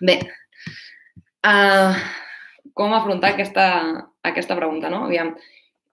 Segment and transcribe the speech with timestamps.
[0.00, 0.18] Bé,
[1.46, 1.92] uh,
[2.76, 3.66] com afrontar aquesta,
[4.22, 5.04] aquesta pregunta, no?
[5.06, 5.34] Aviam,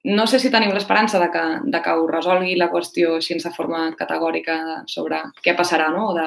[0.03, 3.53] no sé si teniu l'esperança de, que, de que us resolgui la qüestió així de
[3.55, 4.57] forma categòrica
[4.91, 6.09] sobre què passarà, no?
[6.17, 6.25] De,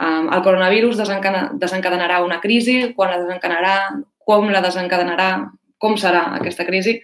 [0.00, 3.76] um, el coronavirus desencadenarà una crisi, quan la desencadenarà,
[4.24, 5.30] com la desencadenarà,
[5.78, 6.96] com serà aquesta crisi.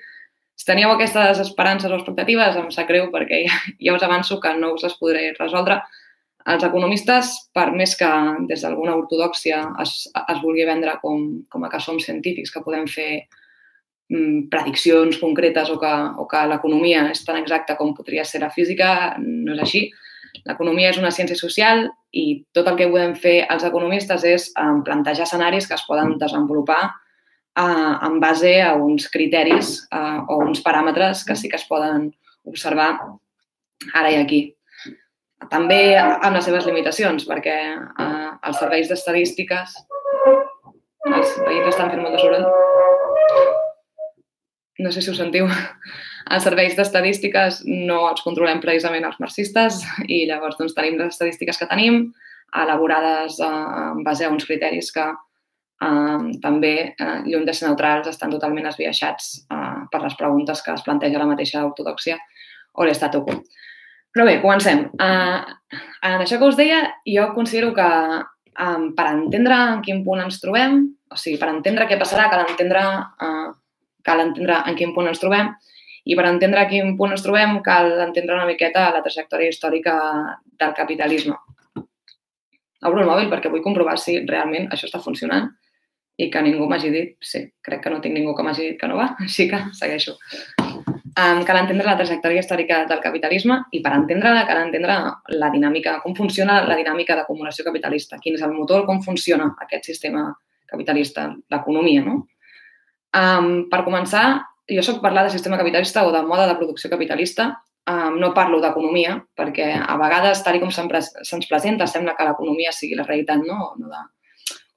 [0.57, 4.55] Si teníeu aquestes esperances o expectatives, em sap greu perquè ja, ja us avanço que
[4.57, 5.81] no us les podré resoldre.
[6.51, 8.09] Els economistes, per més que
[8.49, 12.89] des d'alguna ortodoxia es, es vulgui vendre com, com a que som científics, que podem
[12.91, 13.11] fer
[14.11, 18.51] mm, prediccions concretes o que, o que l'economia és tan exacta com podria ser la
[18.51, 19.85] física, no és així.
[20.49, 24.75] L'economia és una ciència social i tot el que podem fer els economistes és eh,
[24.87, 30.65] plantejar escenaris que es poden desenvolupar eh, en base a uns criteris eh, o uns
[30.65, 32.11] paràmetres que sí que es poden
[32.49, 32.97] observar
[33.95, 34.43] ara i aquí.
[35.51, 39.75] També amb les seves limitacions, perquè eh, els serveis d'estadístiques...
[41.03, 42.45] Els veïns estan fent molt de soroll.
[44.83, 45.49] No sé si ho sentiu.
[46.31, 51.59] Els serveis d'estadístiques no els controlem precisament els marxistes i llavors doncs, tenim les estadístiques
[51.59, 52.05] que tenim
[52.63, 53.51] elaborades eh,
[53.91, 58.71] en base a uns criteris que eh, també, eh, lluny de ser neutrals, estan totalment
[58.71, 62.19] esbiaixats eh, per les preguntes que es planteja la mateixa ortodoxia
[62.79, 63.41] o l'estat quo.
[64.13, 64.85] Però bé, comencem.
[65.01, 65.41] Uh,
[66.05, 67.89] en això que us deia, jo considero que
[68.61, 70.83] um, per entendre en quin punt ens trobem,
[71.13, 72.83] o sigui, per entendre què passarà, cal entendre,
[73.25, 73.53] uh,
[74.05, 75.55] cal entendre en quin punt ens trobem,
[76.05, 79.97] i per entendre a quin punt ens trobem cal entendre una miqueta la trajectòria històrica
[80.59, 81.39] del capitalisme.
[82.83, 85.47] Obro el mòbil perquè vull comprovar si realment això està funcionant
[86.19, 88.91] i que ningú m'hagi dit, sí, crec que no tinc ningú que m'hagi dit que
[88.91, 90.19] no va, així que segueixo.
[91.13, 94.95] Um, cal entendre la trajectòria històrica del capitalisme i per entendre-la cal entendre
[95.37, 99.91] la dinàmica, com funciona la dinàmica d'acumulació capitalista, quin és el motor, com funciona aquest
[99.91, 100.31] sistema
[100.73, 102.23] capitalista, l'economia, no?
[103.13, 104.25] Um, per començar,
[104.73, 107.51] jo sóc parlar de sistema capitalista o de mode de producció capitalista,
[107.93, 112.97] um, no parlo d'economia, perquè a vegades, tal com se'ns presenta, sembla que l'economia sigui
[112.97, 113.75] la realitat, no?
[113.77, 114.03] no de,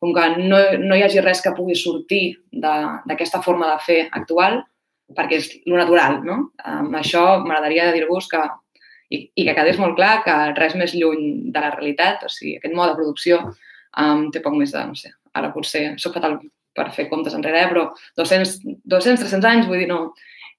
[0.04, 4.66] com que no, no hi hagi res que pugui sortir d'aquesta forma de fer actual,
[5.14, 6.38] perquè és lo natural, no?
[6.66, 8.42] Amb això m'agradaria dir-vos que,
[9.14, 12.56] i, i que quedés molt clar que res més lluny de la realitat, o sigui,
[12.58, 16.40] aquest mode de producció um, té poc més de, no sé, ara potser soc fatal
[16.76, 17.70] per fer comptes enrere, eh?
[17.72, 17.86] però
[18.20, 18.58] 200,
[18.92, 20.00] 200-300 anys, vull dir, no,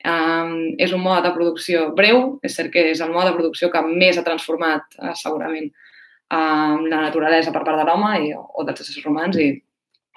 [0.07, 3.69] um, és un mode de producció breu, és cert que és el mode de producció
[3.73, 5.69] que més ha transformat uh, segurament
[6.31, 9.51] um, la naturalesa per part de l'home o dels éssers humans i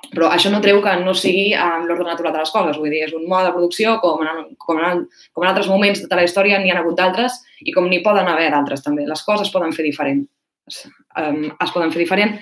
[0.09, 2.77] però això no treu que no sigui amb l'ordre natural de les coses.
[2.81, 5.03] Vull dir, és un mode de producció com en, com en,
[5.35, 8.29] com en altres moments de la història n'hi ha hagut d'altres i com n'hi poden
[8.31, 9.05] haver d'altres també.
[9.09, 10.23] Les coses poden fer diferent.
[10.69, 10.83] Es,
[11.19, 12.37] um, es poden fer diferent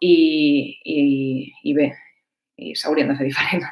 [0.00, 0.16] i,
[0.84, 1.00] i,
[1.68, 1.90] i bé,
[2.56, 3.66] i s'haurien de fer diferent.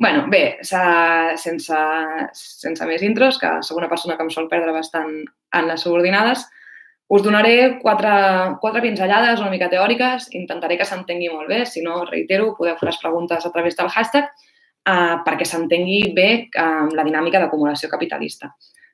[0.00, 1.82] bueno, bé, sense,
[2.34, 6.46] sense més intros, que sóc una persona que em sol perdre bastant en les subordinades,
[7.10, 8.10] us donaré quatre,
[8.62, 12.86] quatre pinzellades una mica teòriques, intentaré que s'entengui molt bé, si no, reitero, podeu fer
[12.86, 18.52] les preguntes a través del hashtag uh, perquè s'entengui bé uh, la dinàmica d'acumulació capitalista.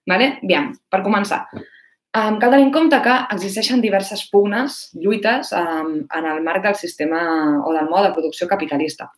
[0.09, 0.31] Vale?
[0.49, 6.33] Bien, per començar, um, cal tenir en compte que existeixen diverses pugnes, lluites, um, en
[6.33, 7.21] el marc del sistema
[7.67, 9.11] o del mode de producció capitalista.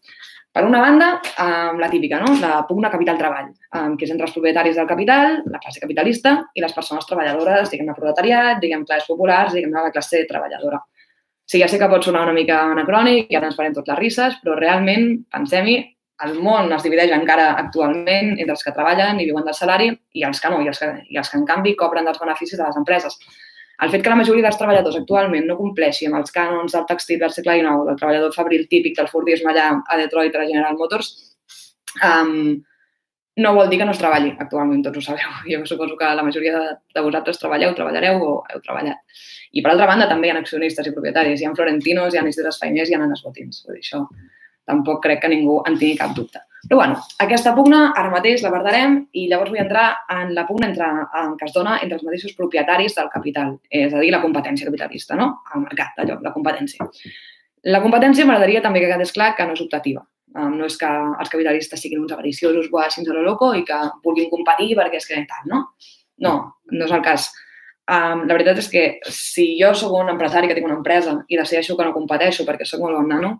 [0.52, 2.32] Per una banda, um, la típica, no?
[2.40, 3.50] la pugna capital-treball,
[3.98, 7.94] que és entre els propietaris del capital, la classe capitalista, i les persones treballadores, diguem-ne
[7.94, 10.80] proletariat, diguem classes populars, diguem-ne la classe treballadora.
[11.48, 14.34] Sí, ja sé que pot sonar una mica anacrònic, ja ens farem tot les risses,
[14.42, 15.78] però realment, pensem-hi,
[16.26, 20.24] el món es divideix encara actualment entre els que treballen i viuen del salari i
[20.26, 22.66] els que no, i els que, i els que en canvi cobren dels beneficis de
[22.66, 23.14] les empreses.
[23.84, 27.20] El fet que la majoria dels treballadors actualment no compleixi amb els cànons del textil
[27.20, 31.12] del segle XIX, del treballador fabril típic del Fordisme allà a Detroit a General Motors,
[32.08, 32.56] um,
[33.38, 35.36] no vol dir que no es treballi actualment, tots ho sabeu.
[35.52, 39.22] Jo suposo que la majoria de, de vosaltres treballeu, treballareu o heu treballat.
[39.54, 42.26] I per altra banda també hi ha accionistes i propietaris, hi ha florentinos, hi ha
[42.26, 43.62] instituts feiners, hi ha nanes botins.
[43.66, 44.02] Vull dir, això
[44.68, 46.42] tampoc crec que ningú en tingui cap dubte.
[46.68, 50.68] Però bueno, aquesta pugna ara mateix la guardarem i llavors vull entrar en la pugna
[50.68, 50.88] entre,
[51.22, 54.68] en que es dona entre els mateixos propietaris del capital, és a dir, la competència
[54.68, 55.30] capitalista, no?
[55.54, 56.84] El mercat, allò, la competència.
[57.72, 60.04] La competència m'agradaria també que quedés clar que no és optativa.
[60.36, 64.28] No és que els capitalistes siguin uns avariciosos, guàssins a lo loco i que vulguin
[64.30, 65.62] competir perquè és que tal, no?
[66.20, 66.34] No,
[66.70, 67.30] no és el cas.
[67.88, 71.38] Um, la veritat és que si jo sóc un empresari que tinc una empresa i
[71.40, 73.30] decideixo que no competeixo perquè sóc molt bon nano,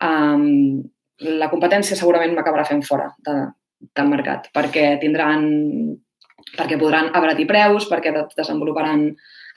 [0.00, 0.80] um,
[1.20, 3.34] la competència segurament m'acabarà fent fora de,
[3.96, 5.46] del mercat, perquè tindran
[6.56, 9.04] perquè podran abaratir preus, perquè desenvoluparan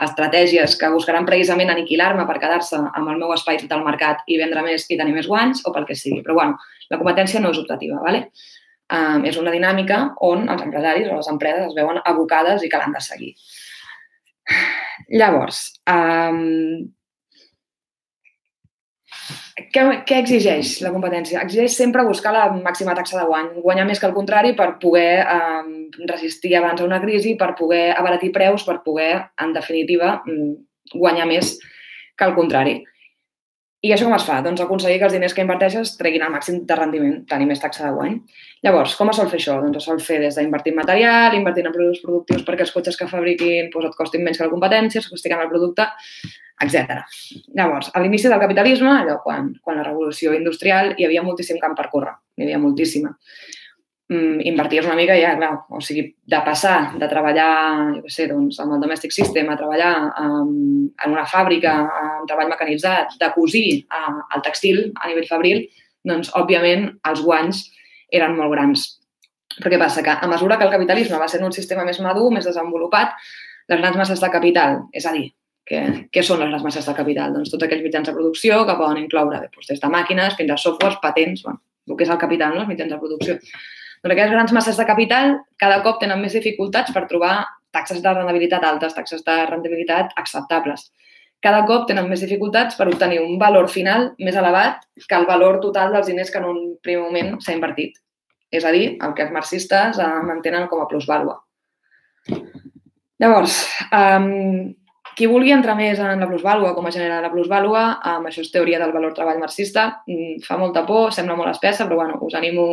[0.03, 4.63] estratègies que buscaran precisament aniquilar-me per quedar-se amb el meu espai del mercat i vendre
[4.65, 6.21] més i tenir més guanys o pel que sigui.
[6.25, 6.57] Però, bueno,
[6.91, 8.27] la competència no és optativa, ¿vale?
[8.93, 12.81] Um, és una dinàmica on els empresaris o les empreses es veuen abocades i que
[12.81, 13.31] l'han de seguir.
[15.21, 16.83] Llavors, um,
[19.53, 21.41] què, què exigeix la competència?
[21.45, 25.25] Exigeix sempre buscar la màxima taxa de guany, guanyar més que el contrari per poder
[25.29, 25.75] um,
[26.09, 29.11] resistir abans a una crisi, per poder abaratir preus, per poder,
[29.45, 31.53] en definitiva, mm, guanyar més
[32.17, 32.81] que el contrari.
[33.83, 34.37] I això com es fa?
[34.39, 37.83] Doncs aconseguir que els diners que inverteixes treguin el màxim de rendiment, tenir més taxa
[37.83, 38.13] de guany.
[38.63, 39.57] Llavors, com es sol fer això?
[39.59, 42.97] Doncs es sol fer des d'invertir en material, invertir en productes productius perquè els cotxes
[42.97, 45.89] que fabriquin doncs, et costin menys que la competència, es costin el producte,
[46.61, 47.01] etc.
[47.57, 51.75] Llavors, a l'inici del capitalisme, allò, quan, quan la revolució industrial, hi havia moltíssim camp
[51.77, 53.11] per córrer, hi havia moltíssima
[54.13, 57.51] mm, inverties una mica ja, clar, o sigui, de passar de treballar,
[57.97, 62.27] jo què sé, doncs, amb el domestic system, a treballar um, en una fàbrica, amb
[62.29, 65.63] treball mecanitzat, de cosir uh, al textil a nivell fabril,
[66.07, 67.63] doncs, òbviament, els guanys
[68.13, 68.89] eren molt grans.
[69.59, 70.01] Però què passa?
[70.05, 73.13] Que a mesura que el capitalisme va ser un sistema més madur, més desenvolupat,
[73.69, 75.29] les grans masses de capital, és a dir,
[75.69, 77.35] què, què són les grans masses de capital?
[77.35, 80.59] Doncs tots aquells mitjans de producció que poden incloure doncs, des de màquines fins a
[80.59, 82.65] softwares, patents, bueno, el que és el capital, no?
[82.65, 83.37] els mitjans de producció.
[84.03, 87.37] Doncs aquestes grans masses de capital cada cop tenen més dificultats per trobar
[87.73, 90.91] taxes de rendibilitat altes, taxes de rendibilitat acceptables.
[91.43, 95.59] Cada cop tenen més dificultats per obtenir un valor final més elevat que el valor
[95.63, 97.97] total dels diners que en un primer moment s'ha invertit.
[98.53, 101.39] És a dir, el que els marxistes eh, mantenen com a plusvàlua.
[103.23, 103.57] Llavors,
[103.89, 104.69] um,
[105.17, 108.51] qui vulgui entrar més en la plusvàlua, com a generar la plusvàlua, um, això és
[108.53, 112.35] teoria del valor treball marxista, um, fa molta por, sembla molt espessa, però bueno, us
[112.39, 112.67] animo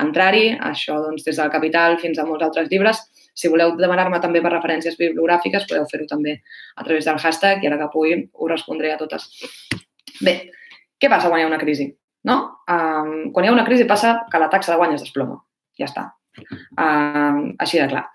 [0.00, 3.02] entrar-hi, això doncs, des del Capital fins a molts altres llibres.
[3.34, 6.38] Si voleu demanar-me també per referències bibliogràfiques, podeu fer-ho també
[6.76, 9.28] a través del hashtag i ara que pugui us respondré a totes.
[10.22, 10.36] Bé,
[10.98, 11.88] què passa quan hi ha una crisi?
[12.24, 12.38] No?
[12.70, 15.40] Um, quan hi ha una crisi passa que la taxa de guany es desploma.
[15.78, 16.08] Ja està.
[16.78, 18.06] Um, així de clar.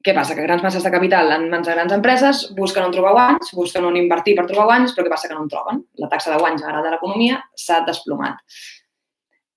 [0.00, 0.34] Què passa?
[0.36, 3.84] Que grans masses de capital en mans de grans empreses busquen on trobar guanys, busquen
[3.84, 5.28] on invertir per trobar guanys, però què passa?
[5.28, 5.82] Que no en troben.
[6.00, 8.40] La taxa de guanys general de l'economia s'ha desplomat.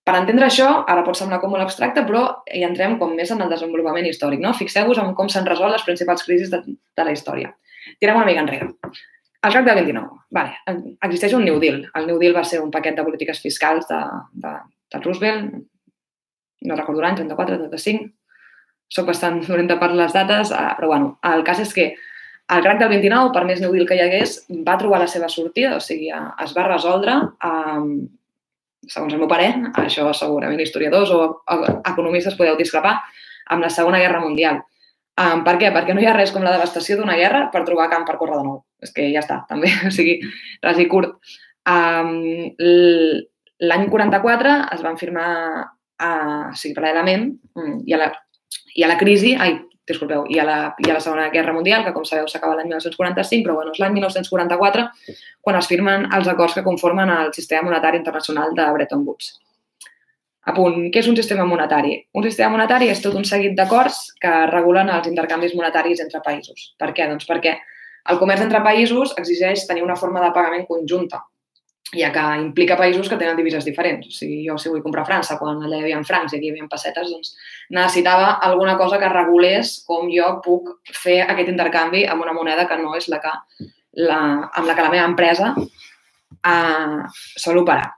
[0.04, 3.40] Per entendre això, ara pot semblar com molt abstracte, però hi entrem com més en
[3.45, 4.42] el desenvolupament històric.
[4.44, 4.51] No?
[4.57, 7.54] Fixeu-vos en com s'han resolt les principals crisis de, de la història.
[8.01, 8.68] Tirem una mica enrere.
[9.44, 10.19] El CAC del 29.
[10.36, 10.57] Vale.
[11.07, 11.80] Existeix un New Deal.
[11.95, 14.01] El New Deal va ser un paquet de polítiques fiscals de,
[14.44, 14.54] de,
[14.92, 15.56] de Roosevelt,
[16.68, 18.12] no recordo l'any, 34, 35.
[18.94, 21.94] Soc bastant dolenta per les dates, eh, però bueno, el cas és que
[22.54, 24.36] el crac del 29, per més New Deal que hi hagués,
[24.68, 27.16] va trobar la seva sortida, o sigui, es va resoldre
[27.48, 28.12] amb,
[28.90, 31.22] segons el meu parer, això segurament historiadors o
[31.88, 32.98] economistes podeu discrepar,
[33.54, 34.62] amb la Segona Guerra Mundial.
[35.13, 35.69] Um, per què?
[35.74, 38.40] Perquè no hi ha res com la devastació d'una guerra per trobar camp per córrer
[38.40, 38.63] de nou.
[38.81, 39.69] És que ja està, també.
[39.90, 40.18] O sigui,
[40.63, 41.16] ras i curt.
[41.69, 42.18] Um,
[43.63, 45.30] L'any 44 es van firmar,
[46.01, 48.10] uh, o sigui, paral·lelament, mm, i a la,
[48.75, 51.84] i a la crisi, ai, disculpeu, i a, la, i a la Segona Guerra Mundial,
[51.84, 54.86] que com sabeu s'acaba l'any 1945, però bueno, és l'any 1944
[55.44, 59.34] quan es firmen els acords que conformen el sistema monetari internacional de Bretton Woods.
[60.44, 61.98] A punt, què és un sistema monetari?
[62.20, 66.74] Un sistema monetari és tot un seguit d'acords que regulen els intercanvis monetaris entre països.
[66.80, 67.08] Per què?
[67.12, 67.58] Doncs perquè
[68.12, 71.22] el comerç entre països exigeix tenir una forma de pagament conjunta
[71.91, 74.07] ja que implica països que tenen divises diferents.
[74.07, 76.49] O sigui, jo si vull comprar a França, quan allà hi havia francs i aquí
[76.49, 77.33] hi havia pessetes, doncs
[77.75, 80.71] necessitava alguna cosa que regulés com jo puc
[81.04, 83.33] fer aquest intercanvi amb una moneda que no és la que,
[84.02, 84.21] la,
[84.54, 87.04] amb la que la meva empresa uh,
[87.37, 87.92] sol operar.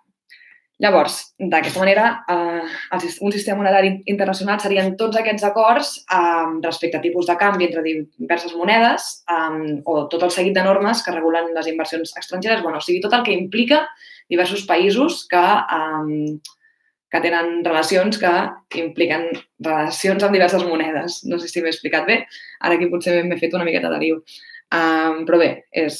[0.84, 7.04] Llavors, d'aquesta manera, eh, un sistema monetari internacional serien tots aquests acords eh, respecte a
[7.04, 11.54] tipus de canvi entre diverses monedes eh, o tot el seguit de normes que regulen
[11.56, 13.86] les inversions estrangeres, bueno, o sigui, tot el que implica
[14.28, 15.46] diversos països que,
[15.80, 16.36] eh,
[17.12, 18.34] que tenen relacions que
[18.82, 19.30] impliquen
[19.64, 21.22] relacions amb diverses monedes.
[21.24, 22.26] No sé si m'he explicat bé,
[22.60, 24.20] ara aquí potser m'he fet una miqueta de liu.
[24.76, 25.96] Um, però bé, és,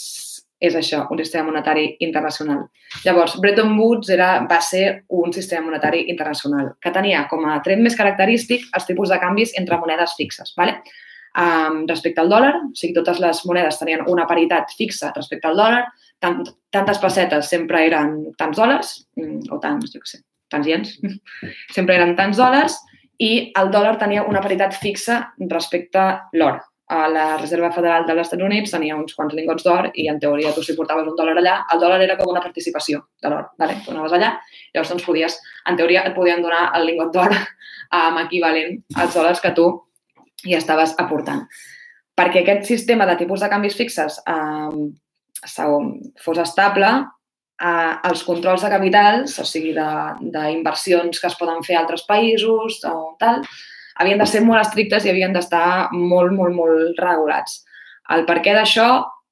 [0.60, 2.66] és això, un sistema monetari internacional.
[3.04, 7.82] Llavors, Bretton Woods era, va ser un sistema monetari internacional que tenia com a tret
[7.84, 10.54] més característic els tipus de canvis entre monedes fixes.
[10.58, 10.80] ¿vale?
[11.36, 15.60] Um, respecte al dòlar, o sigui, totes les monedes tenien una paritat fixa respecte al
[15.60, 15.82] dòlar,
[16.24, 20.22] tant, tantes pessetes sempre eren tants dòlars, mm, o tants, jo què sé,
[20.54, 20.94] tants iens,
[21.76, 22.80] sempre eren tants dòlars,
[23.20, 25.20] i el dòlar tenia una paritat fixa
[25.52, 26.08] respecte
[26.40, 30.20] l'or a la Reserva Federal dels Estats Units tenia uns quants lingots d'or i en
[30.22, 33.48] teoria tu si portaves un dòlar allà, el dòlar era com una participació de l'or,
[33.58, 33.80] vale?
[33.86, 34.36] tu anaves allà,
[34.74, 37.34] llavors doncs podies, en teoria et podien donar el lingot d'or
[37.98, 39.72] um, equivalent als dòlars que tu
[40.46, 41.48] i estaves aportant.
[42.16, 44.86] Perquè aquest sistema de tipus de canvis fixes eh,
[46.22, 46.92] fos estable,
[47.62, 52.84] eh, els controls de capitals, o sigui, d'inversions que es poden fer a altres països
[52.88, 53.42] o tal,
[54.02, 57.64] havien de ser molt estrictes i havien d'estar molt, molt, molt regulats.
[58.12, 58.88] El per què d'això,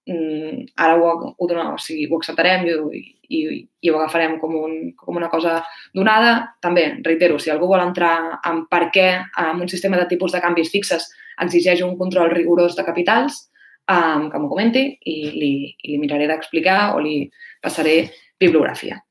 [0.10, 3.42] mm, ara ho, ho, donem, o sigui, ho acceptarem i, i,
[3.82, 5.60] i ho agafarem com, un, com una cosa
[5.94, 6.56] donada.
[6.64, 10.42] També, reitero, si algú vol entrar en per què en un sistema de tipus de
[10.44, 11.10] canvis fixes
[11.44, 13.50] exigeix un control rigorós de capitals,
[13.90, 15.54] um, que m'ho comenti i li,
[15.84, 17.24] i li miraré d'explicar o li
[17.62, 17.98] passaré
[18.40, 19.02] bibliografia.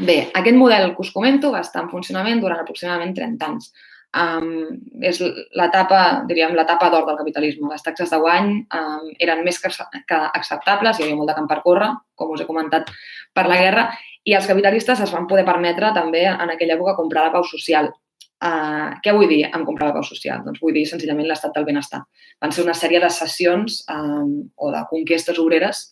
[0.00, 3.72] Bé, aquest model que us comento va estar en funcionament durant aproximadament 30 anys
[4.16, 4.66] um,
[5.06, 5.20] és
[5.56, 7.70] l'etapa, diríem, l'etapa d'or del capitalisme.
[7.70, 9.70] Les taxes de guany um, eren més que,
[10.08, 12.90] que acceptables, hi havia molt de camp per córrer, com us he comentat,
[13.36, 13.88] per la guerra,
[14.26, 17.92] i els capitalistes es van poder permetre també en aquella època comprar la pau social.
[18.40, 20.42] Uh, què vull dir amb comprar la pau social?
[20.44, 22.02] Doncs vull dir senzillament l'estat del benestar.
[22.40, 25.90] Van ser una sèrie de sessions um, o de conquestes obreres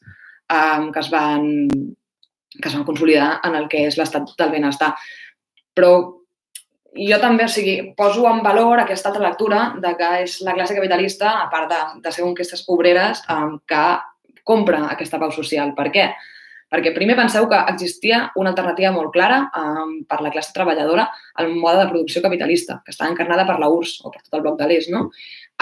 [0.49, 1.69] um, que, es van,
[2.57, 4.95] que es van consolidar en el que és l'estat del benestar.
[5.77, 5.93] Però
[6.97, 10.77] jo també, o sigui, poso en valor aquesta altra lectura de que és la classe
[10.77, 13.85] capitalista, a part de, de ser aquestes obreres, um, que
[14.49, 15.75] compra aquesta pau social.
[15.77, 16.09] Per què?
[16.69, 21.07] Perquè primer penseu que existia una alternativa molt clara um, per la classe treballadora
[21.41, 24.45] al mode de producció capitalista, que està encarnada per la URSS o per tot el
[24.45, 25.07] bloc de l'est, no?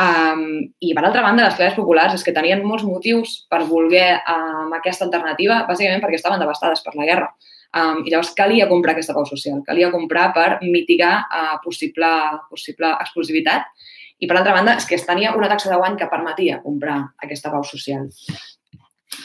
[0.03, 0.49] Um,
[0.83, 4.75] I, per altra banda, les classes populars és que tenien molts motius per voler um,
[4.79, 7.31] aquesta alternativa, bàsicament perquè estaven devastades per la guerra.
[7.77, 12.09] Um, I llavors calia comprar aquesta pau social, calia comprar per mitigar uh, possible,
[12.49, 13.69] possible exclusivitat
[14.17, 17.03] i, per altra banda, és que es tenia una taxa de guany que permetia comprar
[17.23, 18.09] aquesta pau social.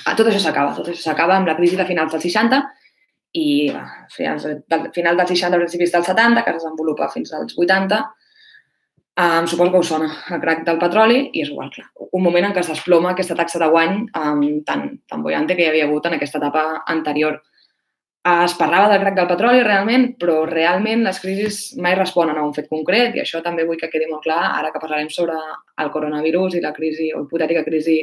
[0.04, 2.60] Uh, tot això s'acaba, tot això s'acaba amb la crisi de finals dels 60
[3.40, 7.56] i uh, finals, del, final dels 60, principis dels 70, que es desenvolupa fins als
[7.56, 8.04] 80,
[9.22, 11.90] Um, suposo que us sona el crac del petroli i és igual, clar.
[12.16, 15.66] Un moment en què es desploma aquesta taxa de guany um, tan, tan boiante que
[15.66, 17.42] hi havia hagut en aquesta etapa anterior.
[18.22, 22.52] Es parlava del crac del petroli realment, però realment les crisis mai responen a un
[22.54, 25.34] fet concret i això també vull que quedi molt clar ara que parlarem sobre
[25.82, 27.98] el coronavirus i la crisi o hipotètica crisi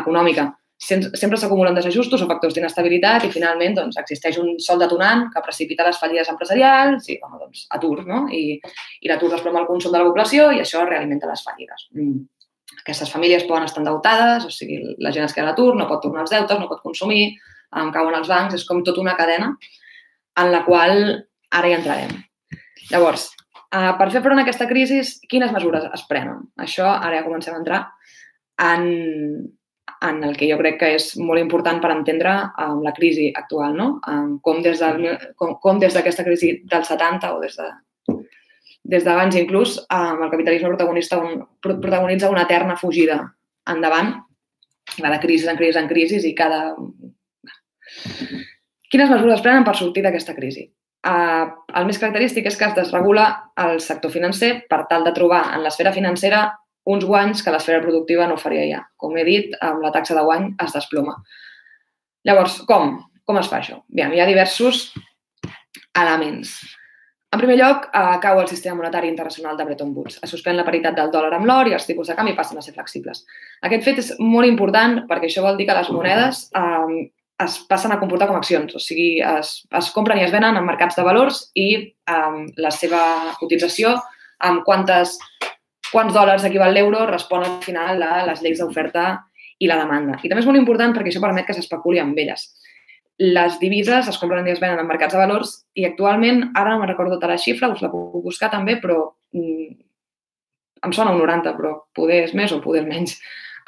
[0.00, 0.46] econòmica.
[0.80, 5.84] Sempre s'acumulen desajustos o factors d'inestabilitat i finalment doncs, existeix un sol detonant que precipita
[5.84, 8.22] les fallides empresarials i bueno, doncs, atur, no?
[8.32, 8.56] I,
[9.04, 11.90] i l'atur desploma el consum de la població i això realimenta les fallides.
[11.92, 12.24] Mm.
[12.80, 16.00] Aquestes famílies poden estar endeutades, o sigui, la gent es queda a l'atur, no pot
[16.00, 17.34] tornar els deutes, no pot consumir,
[17.76, 19.52] em cauen els bancs, és com tota una cadena
[20.40, 20.96] en la qual
[21.50, 22.16] ara hi entrarem.
[22.90, 23.28] Llavors,
[23.70, 25.00] eh, per fer front a aquesta crisi,
[25.30, 26.42] quines mesures es prenen?
[26.58, 27.80] Això ara ja comencem a entrar
[28.60, 28.86] en,
[30.00, 32.32] en el que jo crec que és molt important per entendre
[32.64, 33.88] um, la crisi actual, no?
[34.08, 37.70] Um, com des d'aquesta com, com des crisi del 70 o des de
[38.90, 43.20] des d'abans inclús, um, el capitalisme protagonista un, protagonitza una eterna fugida
[43.68, 44.14] endavant,
[44.98, 46.74] va de crisi en crisi en crisi i cada
[48.90, 50.66] Quines mesures prenen per sortir d'aquesta crisi?
[51.00, 51.46] Uh,
[51.78, 53.26] el més característic és que es desregula
[53.62, 56.42] el sector financer per tal de trobar en l'esfera financera
[56.90, 58.80] uns guanys que l'esfera productiva no faria ja.
[59.00, 61.16] Com he dit, amb la taxa de guany es desploma.
[62.28, 62.98] Llavors, com?
[63.24, 63.80] Com es fa això?
[63.88, 64.90] Bé, hi ha diversos
[65.96, 66.58] elements.
[67.30, 70.18] En primer lloc, eh, cau el sistema monetari internacional de Bretton Woods.
[70.24, 72.64] Es suspèn la paritat del dòlar amb l'or i els tipus de canvi passen a
[72.64, 73.22] ser flexibles.
[73.62, 77.06] Aquest fet és molt important perquè això vol dir que les monedes eh,
[77.44, 80.66] es passen a comportar com accions, o sigui, es, es compren i es venen en
[80.66, 81.68] mercats de valors i
[82.12, 83.00] um, la seva
[83.40, 83.94] cotització
[84.46, 85.16] amb quantes,
[85.90, 89.06] quants dòlars equival l'euro respon al final a les lleis d'oferta
[89.60, 90.18] i la demanda.
[90.20, 92.46] I també és molt important perquè això permet que s'especuli amb elles.
[93.20, 96.80] Les divises es compren i es venen en mercats de valors i actualment, ara no
[96.80, 99.02] me'n recordo tota la xifra, us la puc buscar també, però
[99.36, 99.68] mm,
[100.88, 103.18] em sona un 90, però poder és més o poder menys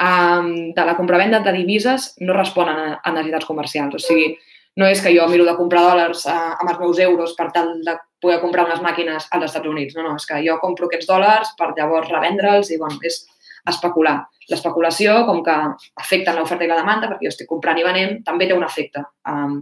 [0.00, 3.98] um, de la compravenda de divises no responen a, a necessitats comercials.
[3.98, 4.32] O sigui,
[4.80, 7.74] no és que jo miro de comprar dòlars uh, amb els meus euros per tal
[7.84, 9.96] de poder comprar unes màquines als Estats Units.
[9.98, 13.22] No, no, és que jo compro aquests dòlars per llavors revendre'ls i, bueno, és
[13.68, 14.22] especular.
[14.50, 15.54] L'especulació, com que
[16.00, 19.04] afecta l'oferta i la demanda, perquè jo estic comprant i venent, també té un efecte
[19.30, 19.60] um,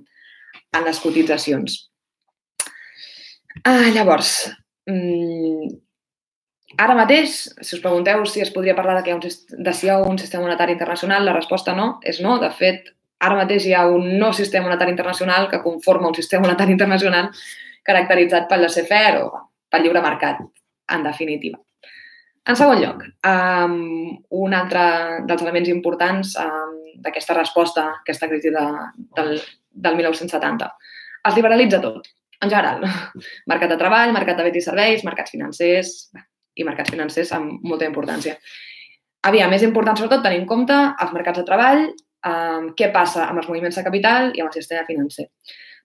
[0.76, 1.76] en les cotitzacions.
[3.66, 4.48] Ah, llavors,
[4.88, 5.68] mm,
[6.78, 9.72] Ara mateix, si us pregunteu si es podria parlar de, que hi ha un, de
[9.74, 12.36] si hi ha un sistema monetari internacional, la resposta no, és no.
[12.42, 16.46] De fet, ara mateix hi ha un no sistema monetari internacional que conforma un sistema
[16.46, 17.32] monetari internacional
[17.86, 20.44] caracteritzat pel laissez-faire o pel lliure mercat,
[20.94, 21.58] en definitiva.
[22.48, 23.74] En segon lloc, um,
[24.44, 24.84] un altre
[25.28, 28.64] dels elements importants um, d'aquesta resposta aquesta crisi de,
[29.18, 29.36] del,
[29.70, 30.70] del 1970.
[31.28, 32.08] Es liberalitza tot,
[32.40, 32.86] en general.
[33.52, 35.94] Mercat de treball, mercat de béns i serveis, mercats financers,
[36.60, 38.36] i mercats financers amb molta importància.
[39.28, 43.42] Aviam, més important sobretot tenir en compte els mercats de treball, eh, què passa amb
[43.42, 45.28] els moviments de capital i amb el sistema financer.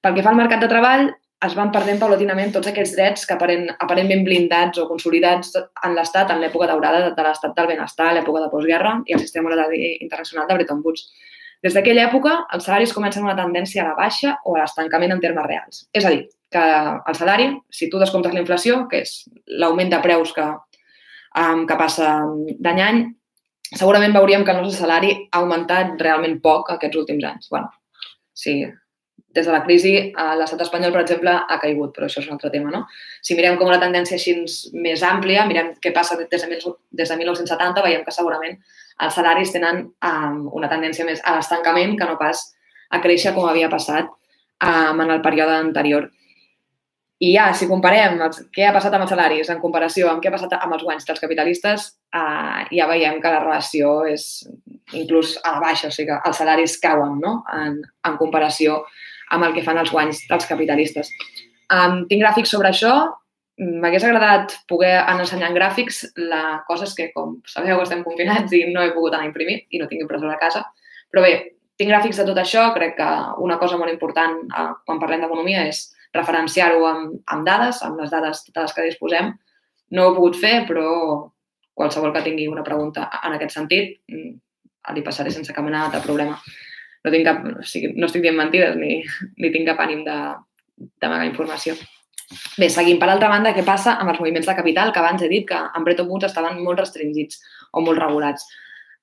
[0.01, 1.09] Pel que fa al mercat de treball,
[1.45, 6.31] es van perdent paulatinament tots aquells drets que aparent, aparentment blindats o consolidats en l'Estat
[6.31, 10.47] en l'època daurada de l'Estat del benestar, l'època de postguerra i el sistema monetari internacional
[10.47, 11.09] de Bretton Woods.
[11.65, 15.21] Des d'aquella època, els salaris comencen una tendència a la baixa o a l'estancament en
[15.23, 15.85] termes reals.
[15.93, 16.65] És a dir, que
[17.11, 19.15] el salari, si tu descomptes la inflació, que és
[19.59, 20.45] l'augment de preus que,
[21.41, 22.15] um, que passa
[22.59, 23.03] d'any a any,
[23.73, 27.49] segurament veuríem que el nostre salari ha augmentat realment poc aquests últims anys.
[27.49, 27.69] bueno,
[28.33, 28.63] sí,
[29.35, 29.91] des de la crisi,
[30.39, 32.85] l'estat espanyol, per exemple, ha caigut, però això és un altre tema, no?
[33.21, 34.35] Si mirem com una tendència així
[34.79, 36.59] més àmplia, mirem què passa des de,
[37.01, 38.55] des de 1970, veiem que segurament
[39.03, 42.45] els salaris tenen um, una tendència més a l'estancament que no pas
[42.95, 46.07] a créixer com havia passat um, en el període anterior.
[47.23, 50.27] I ja, si comparem els, què ha passat amb els salaris en comparació amb què
[50.27, 54.25] ha passat amb els guanys dels capitalistes, uh, ja veiem que la relació és
[54.93, 57.37] inclús a la baixa, o sigui que els salaris cauen no?
[57.55, 58.81] en, en comparació
[59.31, 61.09] amb el que fan els guanys dels capitalistes.
[61.71, 62.93] Um, tinc gràfics sobre això.
[63.55, 66.03] M'hagués agradat poder anar ensenyant gràfics.
[66.19, 69.61] La cosa és que, com sabeu, estem confinats i no he pogut anar a imprimir
[69.71, 70.65] i no tinc impressora a casa.
[71.09, 71.33] Però bé,
[71.79, 72.67] tinc gràfics de tot això.
[72.75, 73.09] Crec que
[73.41, 78.11] una cosa molt important uh, quan parlem d'economia és referenciar-ho amb, amb dades, amb les
[78.11, 79.33] dades de les que disposem.
[79.91, 80.87] No ho he pogut fer, però
[81.75, 84.31] qualsevol que tingui una pregunta en aquest sentit, mm,
[84.95, 86.39] li passaré sense cap mena de problema
[87.05, 88.97] no, tinc cap, o sigui, no estic dient mentides ni,
[89.41, 91.77] ni tinc cap ànim d'amagar informació.
[92.57, 92.97] Bé, seguim.
[92.97, 95.59] Per altra banda, què passa amb els moviments de capital, que abans he dit que
[95.61, 97.37] en Bretton Woods estaven molt restringits
[97.71, 98.47] o molt regulats.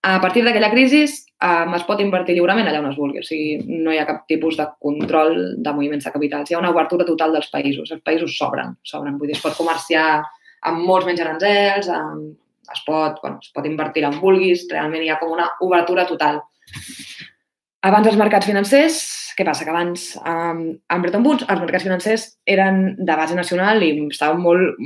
[0.03, 3.79] A partir d'aquella crisi eh, es pot invertir lliurement allà on es vulgui, o sigui,
[3.85, 6.51] no hi ha cap tipus de control de moviments de capitals.
[6.51, 7.93] Hi ha una obertura total dels països.
[7.95, 9.19] Els països s'obren, s'obren.
[9.21, 10.07] Vull dir, es pot comerciar
[10.67, 12.33] amb molts menys aranzels, amb,
[12.67, 16.41] es, pot, bueno, es pot invertir on vulguis, realment hi ha com una obertura total.
[17.87, 18.99] Abans els mercats financers,
[19.39, 19.65] què passa?
[19.67, 24.43] Que abans, um, en Bretton Woods, els mercats financers eren de base nacional i estaven
[24.43, 24.83] molt,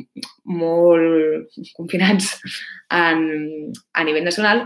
[0.49, 2.35] molt confinats
[2.93, 3.25] en,
[3.93, 4.65] a nivell nacional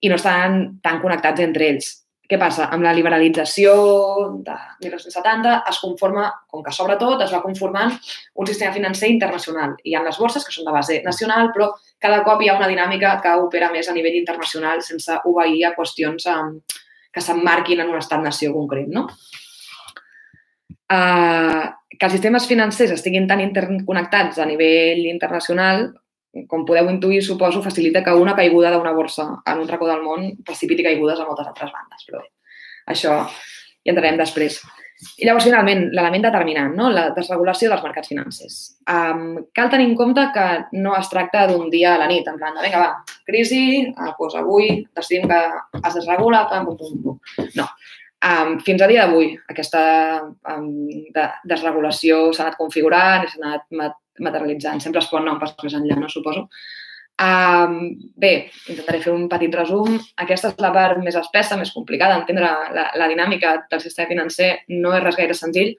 [0.00, 1.94] i no estaven tan connectats entre ells.
[2.28, 2.66] Què passa?
[2.74, 3.72] Amb la liberalització
[4.44, 9.72] de 1970 es conforma, com que s'obre tot, es va conformant un sistema financer internacional.
[9.80, 11.70] Hi ha les borses, que són de base nacional, però
[12.04, 15.72] cada cop hi ha una dinàmica que opera més a nivell internacional sense obeir a
[15.78, 16.58] qüestions um,
[17.14, 18.92] que s'emmarquin en un estat-nació concret.
[18.92, 19.06] No?
[20.92, 21.64] Uh,
[21.96, 25.88] que els sistemes financers estiguin tan interconnectats a nivell internacional,
[26.46, 30.32] com podeu intuir, suposo, facilita que una caiguda d'una borsa en un racó del món
[30.46, 32.04] precipiti caigudes a moltes altres bandes.
[32.06, 32.30] Però bé,
[32.94, 33.22] això
[33.84, 34.60] hi entrarem després.
[35.22, 36.88] I llavors, finalment, l'element determinant, no?
[36.90, 38.56] la desregulació dels mercats financers.
[38.90, 42.38] Um, cal tenir en compte que no es tracta d'un dia a la nit, en
[42.40, 45.38] plan de, vinga, va, crisi, uh, doncs avui decidim que
[45.78, 47.48] es desregula, pam, pum, pum, pum.
[47.54, 47.68] No.
[48.18, 49.80] Um, fins a dia d'avui, aquesta
[50.50, 50.66] um,
[51.14, 54.82] de, desregulació s'ha anat configurant s'ha anat materialitzant.
[54.84, 56.10] Sempre es pot anar un pas més enllà, no?
[56.12, 56.48] Suposo.
[57.18, 58.32] Um, bé,
[58.70, 59.96] intentaré fer un petit resum.
[60.22, 62.20] Aquesta és la part més espessa, més complicada.
[62.20, 65.74] Entendre la, la dinàmica del sistema financer no és res gaire senzill.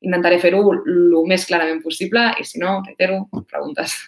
[0.00, 3.98] Intentaré fer-ho el més clarament possible i, si no, reitero, preguntes.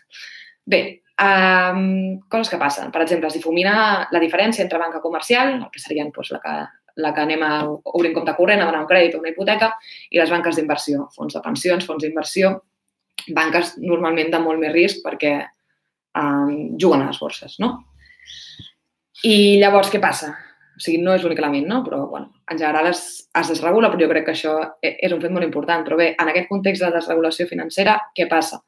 [0.64, 2.92] Bé, um, coses que passen.
[2.94, 6.56] Per exemple, es difumina la diferència entre banca comercial, el que serien doncs, la, que,
[7.04, 9.74] la que anem a obrir un compte corrent, a demanar un crèdit o una hipoteca,
[10.08, 12.54] i les banques d'inversió, fons de pensions, fons d'inversió,
[13.36, 15.34] banques normalment de molt més risc perquè
[16.18, 17.74] um, juguen a les borses, no?
[19.26, 20.32] I llavors, què passa?
[20.80, 21.82] O sigui, no és l'únic element, no?
[21.84, 23.02] Però, bueno, en general es,
[23.36, 25.84] es desregula, però jo crec que això e, és un fet molt important.
[25.84, 28.62] Però bé, en aquest context de desregulació financera, què passa?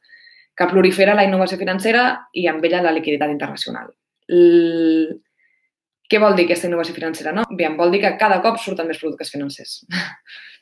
[0.59, 2.05] Que prolifera la innovació financera
[2.37, 3.88] i amb ella la liquiditat internacional.
[4.28, 5.16] L...
[6.12, 7.33] Què vol dir aquesta innovació financera?
[7.33, 7.46] No?
[7.57, 9.78] Bé, vol dir que cada cop surten més productes financers.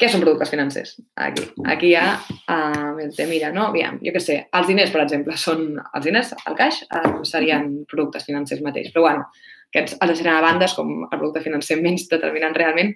[0.00, 0.94] Què són productes financers?
[1.20, 2.14] Aquí, aquí hi ha,
[2.48, 3.66] uh, mira, no?
[3.68, 7.66] Aviam, jo què sé, els diners, per exemple, són els diners, el caix, uh, serien
[7.90, 8.88] productes financers mateix.
[8.94, 9.26] Però, bueno,
[9.68, 12.94] aquests els deixarem a bandes com el producte financer menys determinant realment.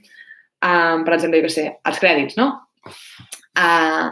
[0.64, 2.46] Uh, per exemple, jo què sé, els crèdits, no?
[2.88, 4.08] Uh,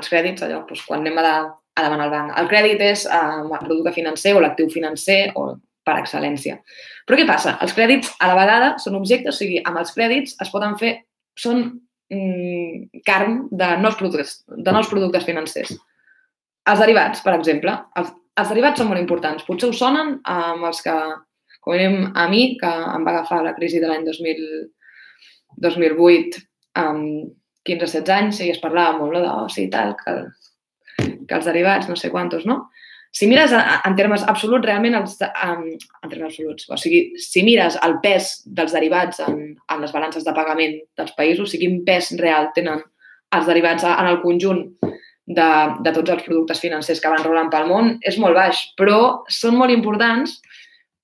[0.00, 1.34] els crèdits, allò, doncs, quan anem a, de,
[1.76, 2.32] a demanar al banc.
[2.40, 5.50] El crèdit és uh, el producte financer o l'actiu financer o
[5.84, 6.56] per excel·lència.
[7.04, 7.58] Però què passa?
[7.60, 10.96] Els crèdits, a la vegada, són objectes, o sigui, amb els crèdits es poden fer,
[11.36, 11.68] són
[13.06, 15.76] carn de nous, productes, de nous productes financers.
[16.70, 17.72] Els derivats, per exemple.
[17.98, 19.46] Els, els derivats són molt importants.
[19.46, 20.96] Potser us sonen amb els que,
[21.62, 26.42] com anem a mi, que em va agafar la crisi de l'any 2008
[26.80, 27.02] amb
[27.68, 30.12] 15-16 anys i es parlava molt de, oh, sí, tal, que,
[30.98, 32.56] que els derivats, no sé quantos, no?
[33.10, 37.78] Si mires en termes absoluts, realment, els, en, en termes absoluts, o sigui, si mires
[37.86, 41.82] el pes dels derivats en, en les balances de pagament dels països, o sigui, quin
[41.86, 42.82] pes real tenen
[43.34, 45.50] els derivats en el conjunt de,
[45.82, 49.58] de tots els productes financers que van rolant pel món, és molt baix, però són
[49.58, 50.38] molt importants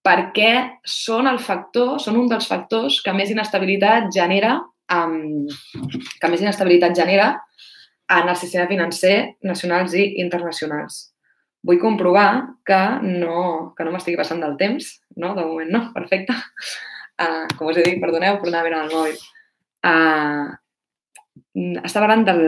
[0.07, 0.53] perquè
[0.87, 4.61] són el factor, són un dels factors que més inestabilitat genera
[4.95, 5.47] um,
[6.21, 7.33] que més inestabilitat genera
[8.15, 11.16] en el sistema financer nacionals i internacionals.
[11.67, 12.29] Vull comprovar
[12.67, 15.35] que no, que no m'estigui passant del temps, no?
[15.35, 16.37] De moment no, perfecte.
[17.19, 19.21] Uh, com us he dit, perdoneu per anar a veure el mòbil.
[19.87, 20.47] Uh,
[21.83, 22.43] està parlant del,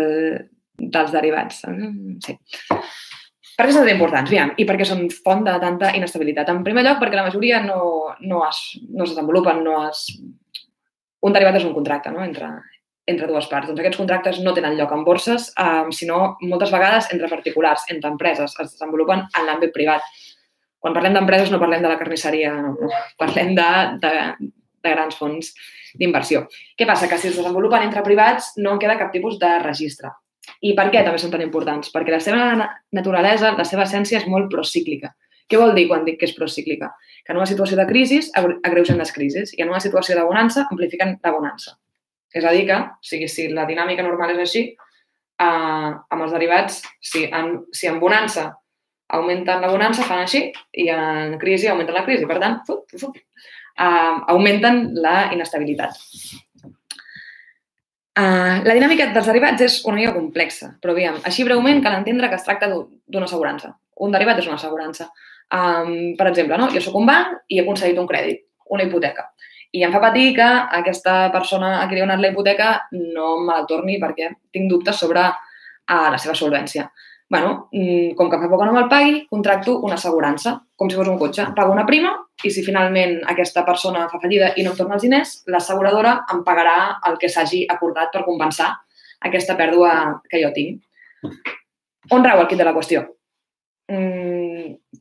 [0.78, 1.64] dels derivats.
[2.24, 2.36] Sí.
[3.58, 4.30] Per què són importants?
[4.30, 6.52] Aviam, I perquè són font de tanta inestabilitat.
[6.52, 7.80] En primer lloc, perquè la majoria no,
[8.22, 10.04] no, es, no es desenvolupen, no es
[11.26, 12.22] un derivat és un contracte no?
[12.22, 12.52] entre,
[13.08, 13.70] entre dues parts.
[13.70, 18.10] Doncs aquests contractes no tenen lloc en borses, eh, sinó moltes vegades entre particulars, entre
[18.12, 18.54] empreses.
[18.54, 20.04] Es desenvolupen en l'àmbit privat.
[20.78, 22.88] Quan parlem d'empreses no parlem de la carnisseria, no, no.
[23.18, 23.68] parlem de,
[24.04, 24.12] de,
[24.84, 25.52] de grans fons
[25.98, 26.44] d'inversió.
[26.78, 27.08] Què passa?
[27.10, 30.12] Que si es desenvolupen entre privats no en queda cap tipus de registre.
[30.62, 31.90] I per què també són tan importants?
[31.94, 35.14] Perquè la seva naturalesa, la seva essència és molt procíclica.
[35.48, 36.92] Què vol dir quan dic que és procíclica?
[37.24, 40.66] Que en una situació de crisi agreugen les crisis i en una situació de bonança
[40.68, 41.78] amplifiquen la bonança.
[42.34, 44.64] És a dir que, o sigui, si la dinàmica normal és així,
[45.40, 48.50] eh, amb els derivats, si en, si en bonança
[49.08, 50.42] augmenten la bonança, fan així,
[50.76, 52.26] i en crisi augmenten la crisi.
[52.28, 55.96] Per tant, fup, fup, uh, augmenten la inestabilitat.
[58.18, 62.28] Uh, la dinàmica dels derivats és una mica complexa, però aviam, així breument cal entendre
[62.28, 63.72] que es tracta d'una assegurança.
[64.04, 65.08] Un derivat és una assegurança.
[65.54, 66.68] Um, per exemple, no?
[66.74, 69.30] jo sóc un banc i he concedit un crèdit, una hipoteca.
[69.76, 70.46] I em fa patir que
[70.78, 74.70] aquesta persona a qui li ha donat la hipoteca no me la torni perquè tinc
[74.70, 76.88] dubtes sobre uh, la seva solvència.
[77.28, 81.10] bueno, mm, com que fa poc no me'l pagui, contracto una assegurança, com si fos
[81.12, 81.44] un cotxe.
[81.56, 85.04] Pago una prima i si finalment aquesta persona fa fallida i no em torna els
[85.04, 86.78] diners, l'asseguradora em pagarà
[87.10, 88.70] el que s'hagi acordat per compensar
[89.28, 90.80] aquesta pèrdua que jo tinc.
[92.16, 93.04] On rau el kit de la qüestió?
[93.92, 94.47] Mm,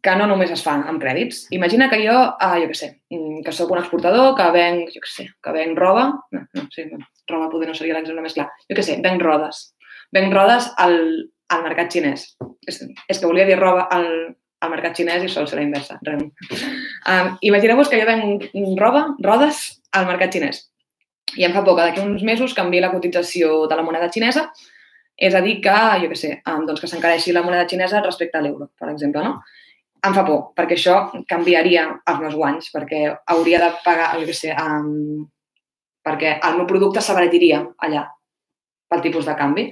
[0.04, 1.46] que no només es fa amb crèdits.
[1.56, 5.12] Imagina que jo, ah, jo què sé, que sóc un exportador, que venc, jo què
[5.12, 6.86] sé, que venc roba, no, no, sí,
[7.30, 9.64] roba poder no seria l'exemple més clar, jo què sé, venc rodes.
[10.16, 10.98] Venc rodes al,
[11.54, 12.30] al mercat xinès.
[12.68, 14.08] És, és que volia dir roba al,
[14.62, 16.00] al mercat xinès i sol ser la inversa.
[16.08, 20.66] Um, Imagineu-vos que jo venc roba, rodes al mercat xinès.
[21.36, 24.48] I em fa por que d'aquí uns mesos canvi la cotització de la moneda xinesa
[25.18, 28.44] és a dir que, jo què sé, doncs que s'encareixi la moneda xinesa respecte a
[28.46, 29.42] l'euro, per exemple, no?
[30.06, 30.98] Em fa por, perquè això
[31.30, 33.02] canviaria els meus guanys, perquè
[33.34, 35.26] hauria de pagar, jo què sé, um,
[36.06, 38.06] perquè el meu producte s'abaratiria allà
[38.88, 39.66] pel tipus de canvi.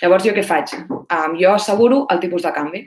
[0.00, 0.76] Llavors, jo què faig?
[1.02, 2.84] Um, jo asseguro el tipus de canvi.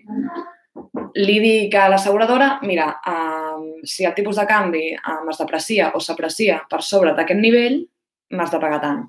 [1.19, 6.01] Li dic a l'asseguradora, mira, um, si el tipus de canvi um, es deprecia o
[6.01, 7.84] s'aprecia per sobre d'aquest nivell,
[8.34, 9.03] m'has de pagar tant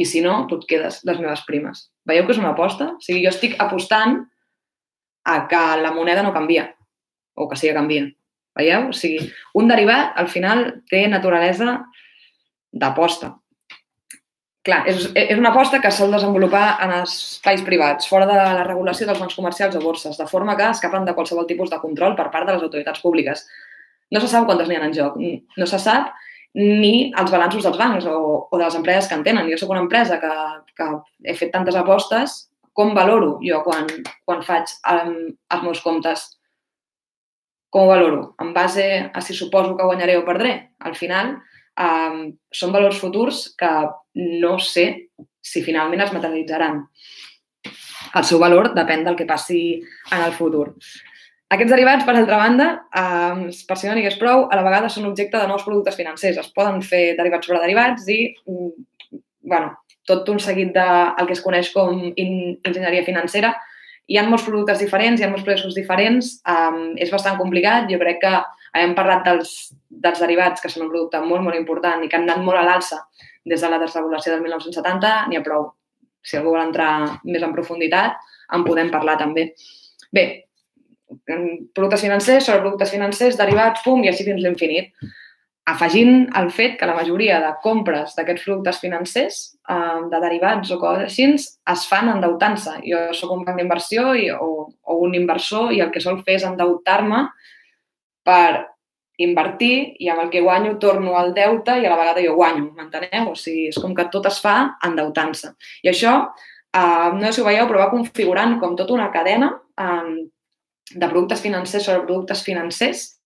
[0.00, 1.88] i si no, tu et quedes les meves primes.
[2.08, 2.92] Veieu que és una aposta?
[2.94, 4.20] O sigui, jo estic apostant
[5.28, 6.70] a que la moneda no canvia
[7.40, 8.08] o que sí que canvia.
[8.58, 8.88] Veieu?
[8.90, 11.78] O sigui, un derivat, al final, té naturalesa
[12.72, 13.34] d'aposta.
[14.66, 19.06] Clar, és, és una aposta que sol desenvolupar en espais privats, fora de la regulació
[19.08, 22.28] dels bancs comercials o borses, de forma que escapen de qualsevol tipus de control per
[22.34, 23.46] part de les autoritats públiques.
[24.12, 25.16] No se sap quantes n'hi ha en joc.
[25.56, 26.12] No se sap
[26.58, 28.18] ni els balanços dels bancs o,
[28.50, 29.48] o de les empreses que en tenen.
[29.48, 30.32] Jo sóc una empresa que,
[30.76, 30.88] que
[31.24, 32.36] he fet tantes apostes,
[32.76, 33.88] com valoro jo quan,
[34.28, 36.26] quan faig els meus comptes?
[37.70, 38.34] Com ho valoro?
[38.42, 40.54] En base a si suposo que guanyaré o perdré?
[40.80, 41.36] Al final,
[41.78, 43.70] um, són valors futurs que
[44.42, 44.86] no sé
[45.40, 46.82] si finalment es materialitzaran.
[48.18, 49.62] El seu valor depèn del que passi
[50.10, 50.72] en el futur.
[51.50, 54.90] Aquests derivats, per altra banda, eh, per si no n'hi hagués prou, a la vegada
[54.90, 56.38] són objecte de nous productes financers.
[56.38, 59.18] Es poden fer derivats sobre derivats i, mm,
[59.50, 59.72] bueno,
[60.06, 60.86] tot un seguit de
[61.18, 63.54] el que es coneix com enginyeria financera.
[64.10, 67.86] Hi ha molts productes diferents, hi ha molts processos diferents, um, és bastant complicat.
[67.90, 68.32] Jo crec que
[68.80, 69.52] hem parlat dels,
[69.90, 72.66] dels derivats, que són un producte molt, molt important i que han anat molt a
[72.66, 72.98] l'alça
[73.46, 75.70] des de la desregulació del 1970, n'hi ha prou.
[76.26, 76.90] Si algú vol entrar
[77.24, 78.18] més en profunditat,
[78.54, 79.52] en podem parlar també.
[80.12, 80.24] Bé,
[81.74, 84.90] productes financers sobre productes financers, derivats, pum, i així fins l'infinit.
[85.70, 90.78] Afegint el fet que la majoria de compres d'aquests productes financers, eh, de derivats o
[90.80, 91.28] coses així,
[91.74, 92.78] es fan endeutant-se.
[92.86, 94.50] Jo sóc un banc d'inversió o,
[94.82, 97.26] o un inversor i el que sol fer és endeutar-me
[98.26, 98.66] per
[99.20, 102.70] invertir i amb el que guanyo torno al deute i a la vegada jo guanyo,
[102.76, 103.30] m'enteneu?
[103.34, 104.56] O sigui, és com que tot es fa
[104.86, 105.52] endeutant-se.
[105.84, 106.14] I això,
[106.72, 110.28] eh, no sé si ho veieu, però va configurant com tota una cadena eh,
[110.90, 113.19] de productes financers sobre productes financers,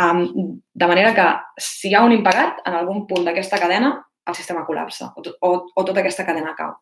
[0.00, 0.22] um,
[0.74, 1.26] de manera que
[1.60, 3.94] si hi ha un impagat en algun punt d'aquesta cadena,
[4.28, 6.76] el sistema col·lapsa o, o, o tota aquesta cadena cau.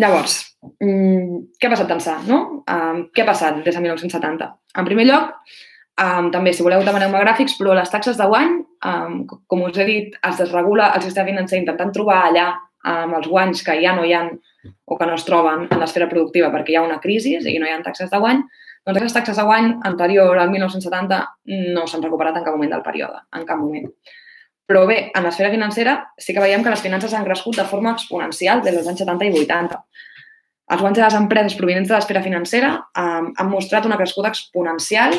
[0.00, 0.36] Llavors,
[0.80, 2.14] mm, què ha passat d'ençà?
[2.28, 2.40] No?
[2.70, 4.48] Um, què ha passat des de 1970?
[4.80, 5.34] En primer lloc,
[6.00, 8.56] um, també, si voleu, demaneu-me gràfics, però les taxes de guany,
[8.88, 13.28] um, com us he dit, es desregula el sistema financer intentant trobar allà um, els
[13.28, 14.24] guanys que ja no hi ha
[14.84, 17.68] o que no es troben en l'esfera productiva perquè hi ha una crisi i no
[17.68, 18.42] hi ha taxes de guany,
[18.86, 21.20] doncs aquestes taxes de guany anterior al 1970
[21.76, 23.90] no s'han recuperat en cap moment del període, en cap moment.
[24.70, 27.92] Però bé, en l'esfera financera sí que veiem que les finances han crescut de forma
[27.96, 29.80] exponencial des dels anys 70 i 80.
[30.70, 35.16] Els guanys de les empreses provenents de l'esfera financera eh, han mostrat una crescuda exponencial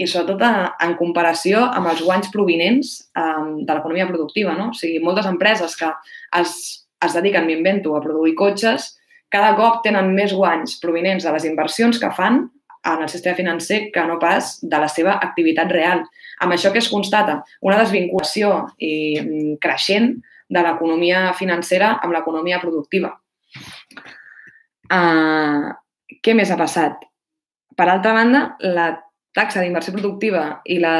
[0.00, 0.44] i sobretot
[0.84, 4.54] en comparació amb els guanys provenents eh, de l'economia productiva.
[4.58, 4.68] No?
[4.74, 5.88] O sigui, moltes empreses que
[6.36, 6.54] es,
[7.00, 8.92] es dediquen, m'invento, a produir cotxes,
[9.32, 12.42] cada cop tenen més guanys provenents de les inversions que fan
[12.84, 16.04] en el sistema financer que no pas de la seva activitat real.
[16.40, 20.14] Amb això que es constata una desvinculació i mm, creixent
[20.50, 23.12] de l'economia financera amb l'economia productiva.
[24.90, 25.70] Uh,
[26.24, 27.04] què més ha passat?
[27.76, 28.90] Per altra banda, la
[29.36, 30.94] taxa d'inversió productiva i la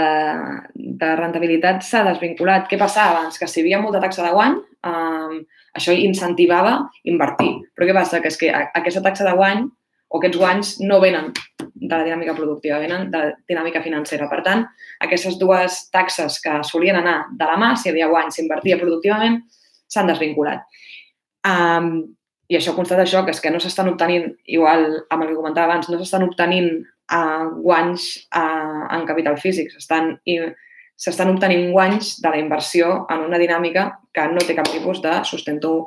[0.75, 2.69] de rentabilitat s'ha desvinculat.
[2.71, 3.40] Què passava abans?
[3.40, 4.55] Que si hi havia molta taxa de guany,
[4.87, 5.40] uh,
[5.77, 6.77] això incentivava
[7.11, 7.57] invertir.
[7.75, 8.23] Però què passa?
[8.23, 9.66] Que és que aquesta taxa de guany
[10.11, 11.31] o aquests guanys no venen
[11.75, 14.27] de la dinàmica productiva, venen de la dinàmica financera.
[14.31, 14.64] Per tant,
[15.07, 19.38] aquestes dues taxes que solien anar de la mà, si hi havia guanys, s'invertia productivament,
[19.90, 20.66] s'han desvinculat.
[21.46, 21.92] Um,
[22.51, 25.70] I això constata això, que és que no s'estan obtenint, igual amb el que comentava
[25.70, 26.73] abans, no s'estan obtenint
[27.14, 30.16] uh, guanys uh, en capital físic, s'estan
[31.01, 35.14] s'estan obtenint guanys de la inversió en una dinàmica que no té cap tipus de
[35.25, 35.87] sustento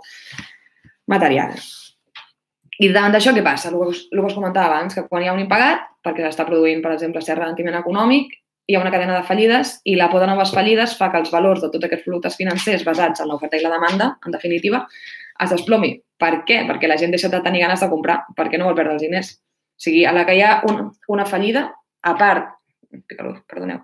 [1.11, 1.53] material.
[2.81, 3.69] I davant d'això, què passa?
[3.69, 6.23] El que, us, el que us comentava abans, que quan hi ha un impagat, perquè
[6.25, 8.33] s'està produint, per exemple, cert ralentiment econòmic,
[8.67, 11.31] hi ha una cadena de fallides i la por de noves fallides fa que els
[11.33, 14.85] valors de tots aquests productes financers basats en l'oferta i la demanda, en definitiva,
[15.43, 15.93] es desplomi.
[16.23, 16.61] Per què?
[16.69, 19.33] Perquè la gent deixa de tenir ganes de comprar, perquè no vol perdre els diners.
[19.75, 21.67] O sigui, a la que hi ha un, una fallida,
[22.03, 22.53] a part,
[23.19, 23.83] perdoneu,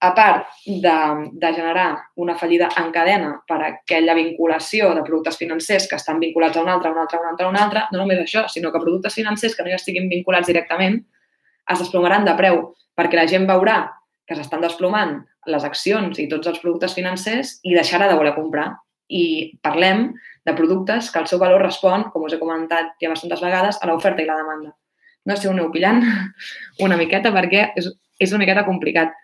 [0.00, 0.94] a part de,
[1.32, 6.56] de generar una fallida en cadena per aquella vinculació de productes financers que estan vinculats
[6.56, 8.46] a un altre, a un altre, a un altre, a un altre, no només això,
[8.48, 11.00] sinó que productes financers que no hi estiguin vinculats directament
[11.68, 12.62] es desplomaran de preu
[12.98, 13.80] perquè la gent veurà
[14.28, 18.68] que s'estan desplomant les accions i tots els productes financers i deixarà de voler comprar.
[19.08, 20.10] I parlem
[20.44, 23.88] de productes que el seu valor respon, com us he comentat ja bastantes vegades, a
[23.88, 24.74] l'oferta i la demanda.
[25.28, 26.02] No sé aneu pillant
[26.86, 29.14] una miqueta perquè és, és una miqueta complicat.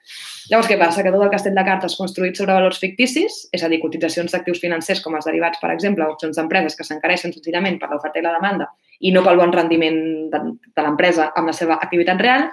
[0.51, 1.03] Llavors, què passa?
[1.03, 4.61] Que tot el castell de cartes construït sobre valors ficticis, és a dir, cotitzacions d'actius
[4.61, 8.35] financers com els derivats, per exemple, opcions d'empreses que s'encareixen senzillament per l'oferta i la
[8.37, 8.69] demanda
[9.01, 9.97] i no pel bon rendiment
[10.33, 10.43] de,
[10.77, 12.47] de l'empresa amb la seva activitat real,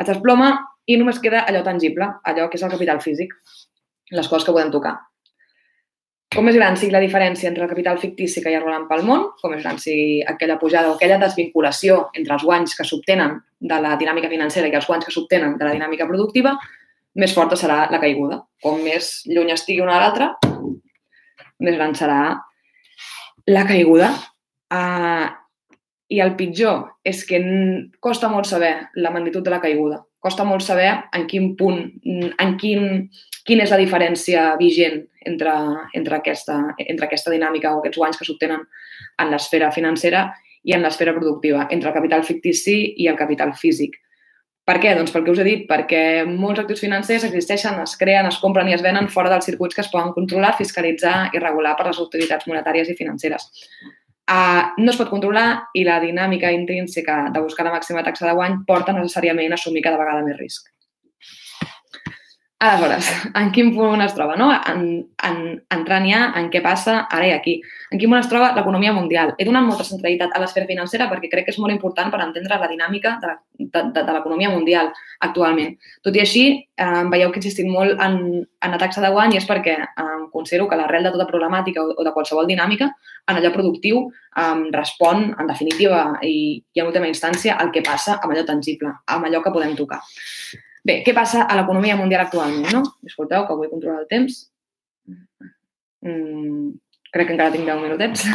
[0.00, 0.54] es desploma
[0.86, 3.34] i només queda allò tangible, allò que és el capital físic,
[4.14, 4.96] les coses que podem tocar.
[6.34, 9.04] Com més gran sigui la diferència entre el capital fictici que hi ha rolant pel
[9.06, 13.36] món, com més gran sigui aquella pujada o aquella desvinculació entre els guanys que s'obtenen
[13.62, 16.56] de la dinàmica financera i els guanys que s'obtenen de la dinàmica productiva,
[17.22, 18.40] més forta serà la caiguda.
[18.64, 20.28] Com més lluny estigui una de l'altra,
[21.62, 22.18] més gran serà
[23.54, 24.10] la caiguda.
[24.74, 25.30] Uh,
[26.10, 27.38] I el pitjor és que
[28.02, 30.02] costa molt saber la magnitud de la caiguda.
[30.24, 31.82] Costa molt saber en quin punt,
[32.40, 33.10] en quin,
[33.44, 35.52] quina és la diferència vigent entre,
[35.92, 38.62] entre, aquesta, entre aquesta dinàmica o aquests guanys que s'obtenen
[39.20, 40.30] en l'esfera financera
[40.64, 43.98] i en l'esfera productiva, entre el capital fictici i el capital físic.
[44.64, 44.94] Per què?
[44.96, 48.70] Doncs pel que us he dit, perquè molts actius financers existeixen, es creen, es compren
[48.70, 52.00] i es venen fora dels circuits que es poden controlar, fiscalitzar i regular per les
[52.00, 53.50] autoritats monetàries i financeres.
[54.24, 58.36] Uh, no es pot controlar i la dinàmica intrínseca de buscar la màxima taxa de
[58.38, 60.73] guany porta necessàriament a assumir cada vegada més risc.
[62.64, 63.08] Aleshores,
[63.40, 64.36] en quin punt es troba?
[64.40, 64.48] No?
[64.54, 64.84] En,
[65.28, 65.40] en,
[65.74, 67.58] entrant ja en què passa ara i aquí.
[67.92, 69.34] En quin punt es troba l'economia mundial?
[69.36, 72.56] He donat molta centralitat a l'esfera financera perquè crec que és molt important per entendre
[72.60, 74.88] la dinàmica de, de, de, de l'economia mundial
[75.28, 75.76] actualment.
[76.04, 76.46] Tot i així,
[76.80, 79.78] eh, veieu que he insistit molt en, en la taxa de guany i és perquè
[79.84, 82.88] eh, considero que l'arrel de tota problemàtica o, o de qualsevol dinàmica
[83.28, 88.22] en allò productiu eh, respon, en definitiva i, i en última instància, al que passa
[88.22, 90.00] amb allò tangible, amb allò que podem tocar.
[90.84, 92.82] Bé, què passa a l'economia mundial actualment, no?
[93.04, 94.42] Disculpeu, que vull controlar el temps.
[96.04, 96.74] Mm,
[97.14, 98.26] crec que encara tinc 10 minutets.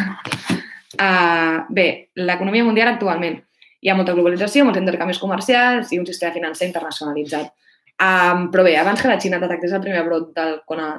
[0.98, 3.38] Uh, bé, l'economia mundial actualment.
[3.80, 7.54] Hi ha molta globalització, molts intercanvis comercials i un sistema financer internacionalitzat.
[8.00, 10.54] Um, però bé, abans que la Xina detectés el primer brot del,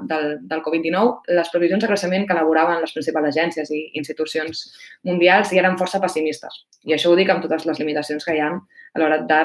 [0.09, 4.67] del, del Covid-19, les previsions de creixement que elaboraven les principals agències i institucions
[5.09, 6.59] mundials ja eren força pessimistes.
[6.85, 9.41] I això ho dic amb totes les limitacions que hi ha a l'hora de,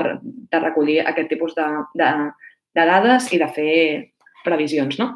[0.52, 2.12] de recollir aquest tipus de, de,
[2.76, 3.78] de dades i de fer
[4.44, 5.00] previsions.
[5.00, 5.14] No?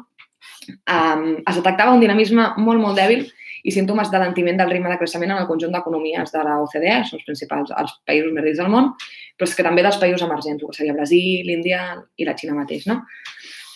[0.88, 3.26] Um, es detectava un dinamisme molt, molt dèbil
[3.64, 7.20] i símptomes d'alentiment del ritme de creixement en el conjunt d'economies de la OCDE, són
[7.20, 8.92] els principals els països més rics del món,
[9.36, 11.82] però és que també dels països emergents, que seria Brasil, l'Índia
[12.16, 12.86] i la Xina mateix.
[12.90, 13.00] No?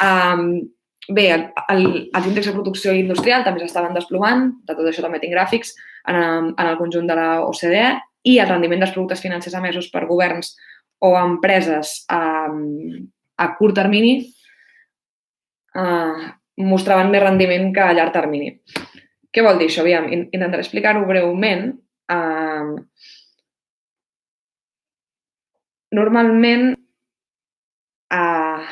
[0.04, 0.46] Um,
[1.08, 5.20] bé, el, el, els índexs de producció industrial també s'estaven desplomant, de tot això també
[5.22, 5.74] tinc gràfics,
[6.08, 7.88] en, en el conjunt de la OCDE,
[8.24, 10.54] i el rendiment dels productes financers emesos per governs
[11.04, 13.04] o empreses um,
[13.36, 14.14] a curt termini
[15.76, 16.24] uh,
[16.64, 18.54] mostraven més rendiment que a llarg termini.
[19.34, 19.82] Què vol dir això?
[19.82, 21.72] Aviam, intentaré explicar-ho breument.
[22.12, 22.76] Uh,
[25.98, 26.68] normalment,
[28.14, 28.68] uh,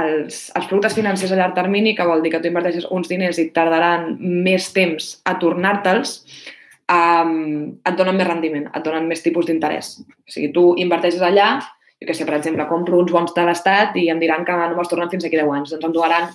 [0.00, 3.40] els, els productes financers a llarg termini, que vol dir que tu inverteixes uns diners
[3.42, 6.14] i tardaran més temps a tornar-te'ls,
[6.94, 7.34] um,
[7.84, 9.98] et donen més rendiment, et donen més tipus d'interès.
[10.00, 11.52] O sigui, tu inverteixes allà,
[12.00, 14.72] jo que sé, per exemple, compro uns bons de l'Estat i em diran que no
[14.72, 15.74] me'ls tornen fins aquí 10 anys.
[15.74, 16.30] Doncs em donaran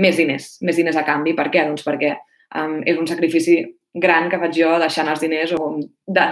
[0.00, 1.34] més diners, més diners a canvi.
[1.36, 1.66] Per què?
[1.68, 2.14] Doncs perquè
[2.56, 3.60] um, és un sacrifici
[3.94, 5.70] gran que faig jo deixant els diners o
[6.06, 6.26] de,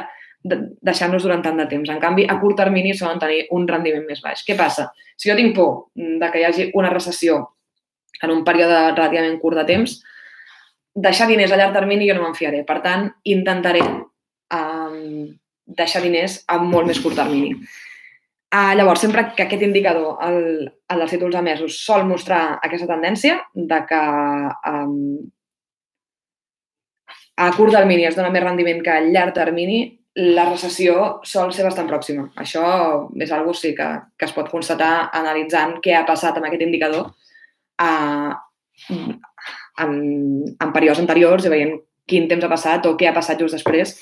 [0.44, 1.90] de, deixant-los durant tant de temps.
[1.90, 4.44] En canvi, a curt termini solen tenir un rendiment més baix.
[4.46, 4.88] Què passa?
[5.18, 7.40] Si jo tinc por de que hi hagi una recessió
[8.22, 9.98] en un període relativament curt de temps,
[10.94, 12.64] deixar diners a llarg termini jo no me'n fiaré.
[12.66, 15.28] Per tant, intentaré um,
[15.66, 17.54] deixar diners a molt més curt termini.
[18.48, 20.38] Uh, llavors, sempre que aquest indicador, el,
[20.88, 23.98] el dels títols emesos, sol mostrar aquesta tendència de que
[24.72, 24.94] um,
[27.38, 29.82] a curt termini es dona més rendiment que a llarg termini,
[30.18, 32.24] la recessió sol ser bastant pròxima.
[32.42, 32.64] Això
[33.22, 33.86] és algo sí que,
[34.18, 37.12] que es pot constatar analitzant què ha passat amb aquest indicador
[37.84, 38.32] uh,
[39.84, 39.92] en,
[40.50, 41.76] en períodes anteriors i veient
[42.08, 43.94] quin temps ha passat o què ha passat just després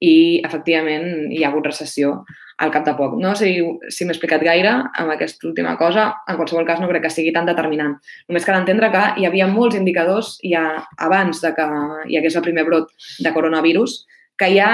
[0.00, 2.16] i, efectivament, hi ha hagut recessió
[2.60, 3.16] al cap de poc.
[3.20, 6.88] No sé si, si m'he explicat gaire amb aquesta última cosa, en qualsevol cas no
[6.90, 7.96] crec que sigui tan determinant.
[8.28, 10.64] Només cal entendre que hi havia molts indicadors ja
[11.00, 11.68] abans de que
[12.12, 12.92] hi hagués el primer brot
[13.24, 14.02] de coronavirus
[14.40, 14.70] que ja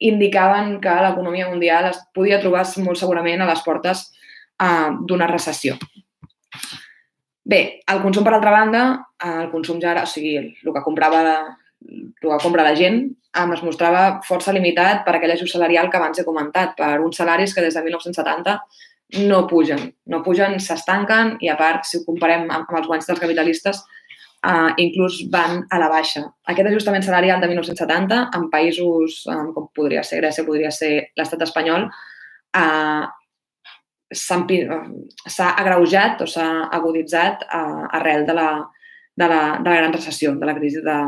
[0.00, 4.06] indicaven que l'economia mundial es podia trobar molt segurament a les portes
[4.60, 5.76] uh, d'una recessió.
[7.50, 8.82] Bé, el consum, per altra banda,
[9.26, 13.62] el consum ja era, o sigui, el que comprava el que compra la gent es
[13.62, 17.62] mostrava força limitat per aquell ajust salarial que abans he comentat, per uns salaris que
[17.62, 18.58] des de 1970
[19.30, 19.92] no pugen.
[20.06, 23.82] No pugen, s'estanquen i, a part, si ho comparem amb els guanys dels capitalistes,
[24.46, 26.24] eh, inclús van a la baixa.
[26.46, 31.42] Aquest ajustament salarial de 1970 en països eh, com podria ser Grècia, podria ser l'estat
[31.46, 31.88] espanyol,
[32.56, 33.06] eh,
[34.10, 38.50] s'ha agreujat o s'ha aguditzat eh, arrel de la,
[39.16, 40.98] de la, de la gran recessió, de la crisi de,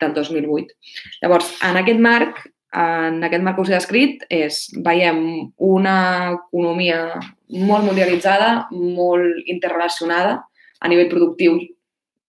[0.00, 0.74] del 2008.
[1.22, 2.42] Llavors, en aquest marc,
[2.76, 5.22] en aquest marc que us he descrit, és, veiem
[5.62, 5.96] una
[6.34, 7.00] economia
[7.48, 10.40] molt mundialitzada, molt interrelacionada
[10.80, 11.56] a nivell productiu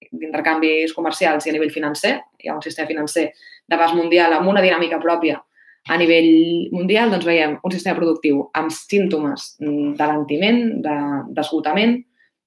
[0.08, 2.16] d'intercanvis comercials i a nivell financer.
[2.40, 3.32] Hi ha un sistema financer
[3.68, 5.42] d'abast mundial amb una dinàmica pròpia
[5.88, 9.54] a nivell mundial, doncs veiem un sistema productiu amb símptomes
[10.00, 11.98] d'alentiment, d'esgotament,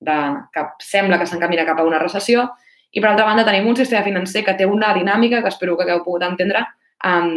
[0.01, 0.16] de,
[0.53, 2.46] que sembla que s'encamina cap a una recessió
[2.90, 5.87] i, per altra banda, tenim un sistema financer que té una dinàmica, que espero que
[5.87, 6.64] hagueu pogut entendre,
[7.07, 7.29] um,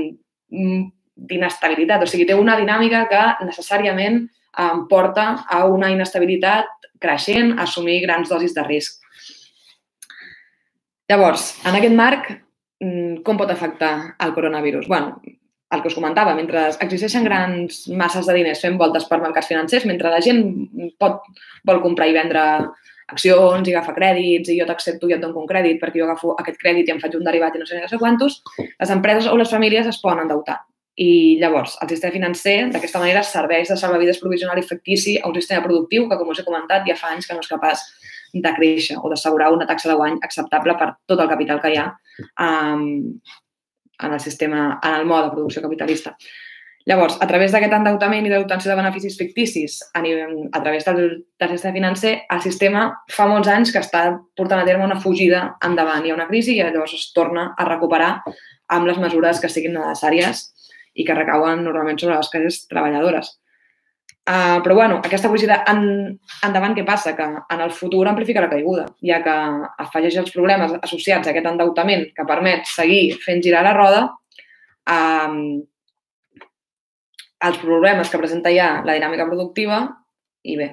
[1.14, 2.04] d'inestabilitat.
[2.04, 8.02] O sigui, té una dinàmica que necessàriament um, porta a una inestabilitat creixent, a assumir
[8.06, 9.04] grans dosis de risc.
[11.12, 12.30] Llavors, en aquest marc,
[12.82, 14.88] mm, com pot afectar el coronavirus?
[14.88, 15.22] bueno,
[15.74, 19.86] el que us comentava, mentre existeixen grans masses de diners fent voltes per mercats financers,
[19.90, 20.44] mentre la gent
[21.02, 21.24] pot,
[21.66, 22.44] vol comprar i vendre
[23.12, 26.36] accions i agafa crèdits i jo t'accepto i et dono un crèdit perquè jo agafo
[26.40, 28.42] aquest crèdit i em faig un derivat i no sé no sé quantos,
[28.80, 30.62] les empreses o les famílies es poden endeutar.
[30.96, 35.34] I llavors, el sistema financer, d'aquesta manera, serveix de salvavides provisional i fictici a un
[35.34, 37.82] sistema productiu que, com us he comentat, ja fa anys que no és capaç
[38.34, 41.80] de créixer o d'assegurar una taxa de guany acceptable per tot el capital que hi
[41.82, 41.88] ha
[42.46, 42.86] um,
[44.04, 46.16] en el sistema, en el mode de producció capitalista.
[46.86, 51.06] Llavors, a través d'aquest endeutament i d'obtenció de beneficis ficticis a, nivell, a través del,
[51.40, 54.02] del sistema financer, el sistema fa molts anys que està
[54.36, 56.04] portant a terme una fugida endavant.
[56.04, 58.18] Hi ha una crisi i llavors es torna a recuperar
[58.76, 60.50] amb les mesures que siguin necessàries
[61.00, 63.32] i que recauen normalment sobre les classes treballadores.
[64.24, 65.82] Uh, però, bueno, aquesta fugida en,
[66.48, 67.12] endavant, què passa?
[67.16, 69.34] Que en el futur amplifica la caiguda, ja que
[69.84, 74.08] afegeix els problemes associats a aquest endeutament que permet seguir fent girar la roda,
[74.92, 75.64] uh,
[77.44, 79.84] els problemes que presenta ja la dinàmica productiva
[80.44, 80.70] i bé,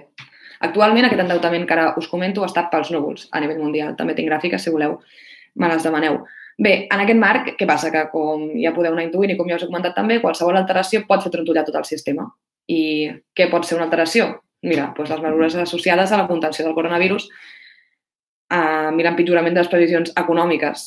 [0.60, 3.94] Actualment aquest endeutament que ara us comento està pels núvols a nivell mundial.
[3.96, 4.98] També tinc gràfiques, si voleu,
[5.56, 6.18] me les demaneu.
[6.60, 7.88] Bé, en aquest marc, què passa?
[7.94, 11.06] Que com ja podeu anar intuint i com ja us he comentat també, qualsevol alteració
[11.08, 12.28] pot fer trontollar tot el sistema.
[12.68, 12.82] I
[13.36, 14.28] què pot ser una alteració?
[14.68, 17.30] Mira, doncs les mesures associades a la contenció del coronavirus,
[18.52, 20.84] eh, mira, empitjorament de les previsions econòmiques,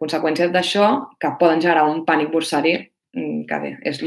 [0.00, 0.88] conseqüències d'això
[1.20, 2.78] que poden generar un pànic bursari
[3.14, 4.00] que bé, és,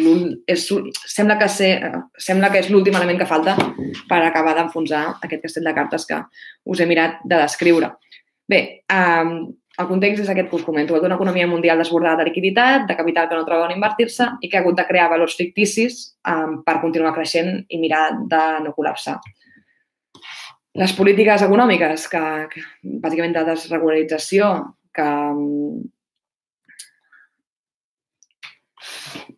[0.51, 0.65] és,
[1.07, 1.71] sembla, que ser,
[2.19, 3.55] sembla que és l'últim element que falta
[4.09, 6.19] per acabar d'enfonsar aquest castell de cartes que
[6.67, 7.93] us he mirat de descriure.
[8.47, 9.37] Bé, eh,
[9.77, 13.27] el context és aquest que us comento, d'una economia mundial desbordada de liquiditat, de capital
[13.29, 16.79] que no troba on invertir-se i que ha hagut de crear valors ficticis um, per
[16.81, 19.19] continuar creixent i mirar de no col·lapsar.
[20.81, 22.63] Les polítiques econòmiques, que, que
[23.03, 24.49] bàsicament de desregularització,
[24.97, 25.07] que,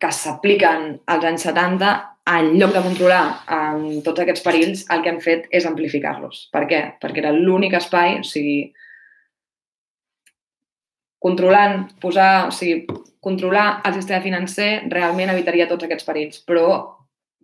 [0.00, 1.90] que s'apliquen als anys 70,
[2.30, 3.22] en lloc de controlar
[3.52, 6.46] um, tots aquests perills, el que han fet és amplificar-los.
[6.54, 6.80] Per què?
[7.02, 8.70] Perquè era l'únic espai, o sigui,
[11.20, 12.86] controlant, posar, o sigui,
[13.20, 16.68] controlar el sistema financer realment evitaria tots aquests perills, però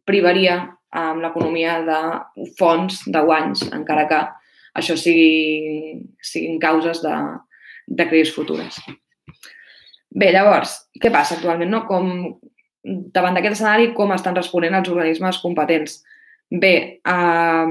[0.09, 0.61] privaria
[0.97, 2.01] amb l'economia de
[2.57, 4.21] fons de guanys, encara que
[4.81, 7.17] això sigui, siguin causes de,
[7.87, 8.79] de crisis futures.
[10.17, 11.71] Bé, llavors, què passa actualment?
[11.73, 11.83] No?
[11.89, 12.11] Com,
[13.13, 16.01] davant d'aquest escenari, com estan responent els organismes competents?
[16.51, 17.71] Bé, eh,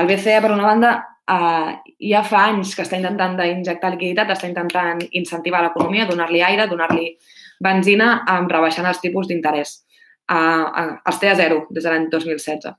[0.00, 0.96] el BCE, per una banda,
[1.26, 6.68] Uh, ja fa anys que està intentant d'injectar liquiditat, està intentant incentivar l'economia, donar-li aire,
[6.70, 7.08] donar-li
[7.66, 9.72] benzina, um, rebaixant els tipus d'interès.
[10.30, 12.70] Uh, uh, els té a zero des de l'any 2016.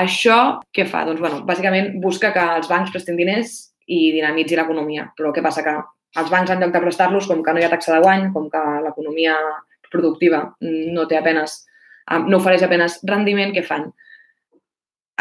[0.00, 0.38] Això
[0.74, 1.04] què fa?
[1.06, 3.54] Doncs, bueno, bàsicament busca que els bancs prestin diners
[3.86, 5.06] i dinamitzi l'economia.
[5.14, 5.62] Però què passa?
[5.62, 5.76] Que
[6.20, 8.50] els bancs, en lloc de prestar-los, com que no hi ha taxa de guany, com
[8.52, 9.36] que l'economia
[9.90, 11.62] productiva no té apenes,
[12.26, 13.90] no ofereix apenes rendiment, què fan?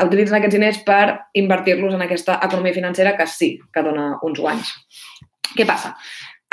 [0.03, 1.03] utilitzen aquests diners per
[1.39, 4.71] invertir-los en aquesta economia financera que sí que dona uns guanys.
[5.55, 5.93] Què passa?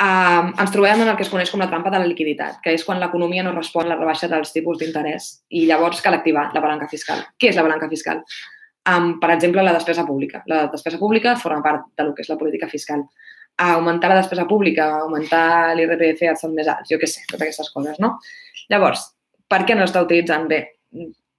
[0.03, 2.73] Uh, ens trobem en el que es coneix com la trampa de la liquiditat, que
[2.75, 6.49] és quan l'economia no respon a la rebaixa dels tipus d'interès i llavors cal activar
[6.55, 7.21] la balanca fiscal.
[7.39, 8.23] Què és la balanca fiscal?
[8.89, 10.41] Um, per exemple, la despesa pública.
[10.47, 13.05] La despesa pública forma part de lo que és la política fiscal.
[13.53, 17.69] Uh, augmentar la despesa pública, augmentar l'IRPF als més alts, jo què sé, totes aquestes
[17.73, 18.15] coses, no?
[18.73, 19.11] Llavors,
[19.47, 20.63] per què no està utilitzant bé?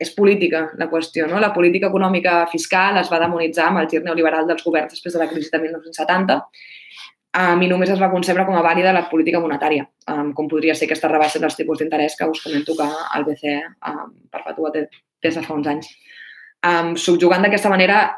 [0.05, 1.27] és política la qüestió.
[1.31, 1.41] No?
[1.41, 5.23] La política econòmica fiscal es va demonitzar amb el gir neoliberal dels governs després de
[5.23, 9.43] la crisi de 1970 um, i només es va concebre com a vàlida la política
[9.43, 12.89] monetària, um, com podria ser aquesta rebaixa dels tipus d'interès que us comento que
[13.19, 13.57] el BCE
[13.91, 15.91] um, perpetua des de fa uns anys.
[16.65, 18.17] Um, subjugant d'aquesta manera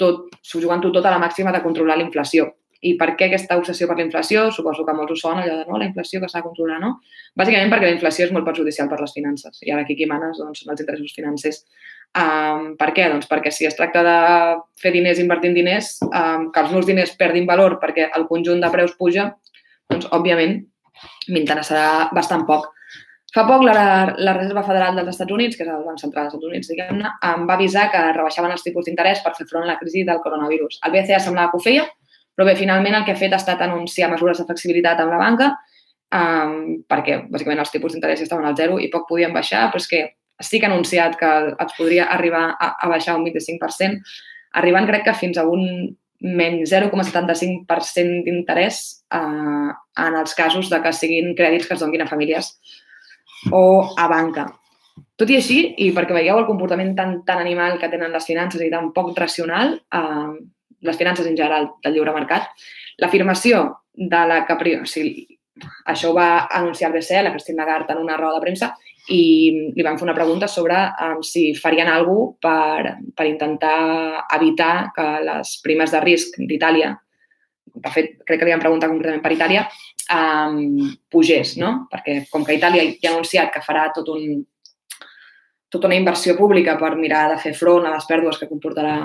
[0.00, 2.48] tot, subjugant-ho tot a la màxima de controlar la inflació.
[2.80, 4.46] I per què aquesta obsessió per la inflació?
[4.56, 6.94] Suposo que molts us sona allò de no, la inflació que s'ha de controlar, no?
[7.36, 9.60] Bàsicament perquè la inflació és molt perjudicial per les finances.
[9.66, 11.60] I ara aquí qui manes doncs, són els interessos financers.
[12.16, 13.10] Um, per què?
[13.12, 14.16] Doncs perquè si es tracta de
[14.80, 18.72] fer diners invertint diners, um, que els meus diners perdin valor perquè el conjunt de
[18.72, 19.28] preus puja,
[19.92, 20.58] doncs, òbviament,
[21.28, 22.72] m'interessarà bastant poc.
[23.30, 26.34] Fa poc la, la Reserva Federal dels Estats Units, que és el Banc Central dels
[26.34, 29.70] Estats Units, diguem-ne, em va avisar que rebaixaven els tipus d'interès per fer front a
[29.70, 30.80] la crisi del coronavirus.
[30.86, 31.84] El BCE semblava que ho feia,
[32.40, 35.20] però bé, finalment el que ha fet ha estat anunciar mesures de flexibilitat amb la
[35.20, 35.50] banca
[36.16, 36.54] um,
[36.88, 40.00] perquè, bàsicament, els tipus d'interès estaven al zero i poc podien baixar, però és que
[40.40, 44.00] sí que ha anunciat que es podria arribar a, a baixar un 25%,
[44.56, 48.80] arribant crec que fins a un menys 0,75% d'interès
[49.16, 49.68] uh,
[50.04, 52.54] en els casos de que siguin crèdits que es donin a famílies
[53.52, 54.46] o a banca.
[55.20, 58.64] Tot i així, i perquè veieu el comportament tan, tan animal que tenen les finances
[58.64, 60.40] i tan poc racional, uh,
[60.86, 62.50] les finances en general del lliure mercat,
[62.98, 64.56] l'afirmació de la que...
[64.80, 65.26] O sigui,
[65.92, 68.70] això ho va anunciar el BCE, la Christine Lagarde, en una roda de premsa,
[69.10, 69.22] i
[69.74, 75.06] li van fer una pregunta sobre um, si farien alguna per, per intentar evitar que
[75.26, 76.92] les primes de risc d'Itàlia,
[77.80, 79.66] de fet, crec que li van preguntar concretament per Itàlia,
[80.14, 81.86] um, pugés, no?
[81.90, 84.40] Perquè com que Itàlia ja ha anunciat que farà tot un,
[85.70, 88.96] tota una inversió pública per mirar de fer front a les pèrdues que comportarà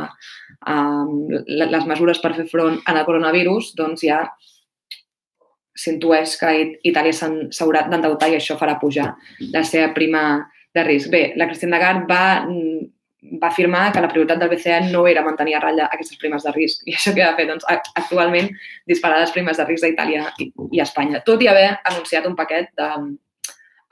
[0.71, 4.23] um, les mesures per fer front a la coronavirus, doncs ja
[5.75, 6.51] s'intueix que
[6.87, 7.13] Itàlia
[7.53, 9.11] s'haurà d'endeutar i això farà pujar
[9.51, 10.23] la seva prima
[10.75, 11.11] de risc.
[11.11, 12.23] Bé, la Christine Lagarde va,
[13.41, 16.55] va afirmar que la prioritat del BCE no era mantenir a ratlla aquestes primes de
[16.55, 16.81] risc.
[16.87, 17.51] I això què ha fet?
[17.51, 17.67] Doncs,
[17.99, 18.49] actualment
[18.87, 22.71] disparar les primes de risc d'Itàlia i, i Espanya, tot i haver anunciat un paquet
[22.79, 22.89] de,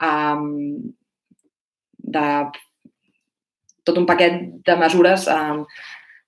[0.08, 0.50] um,
[2.04, 2.24] de
[3.84, 5.60] tot un paquet de mesures eh,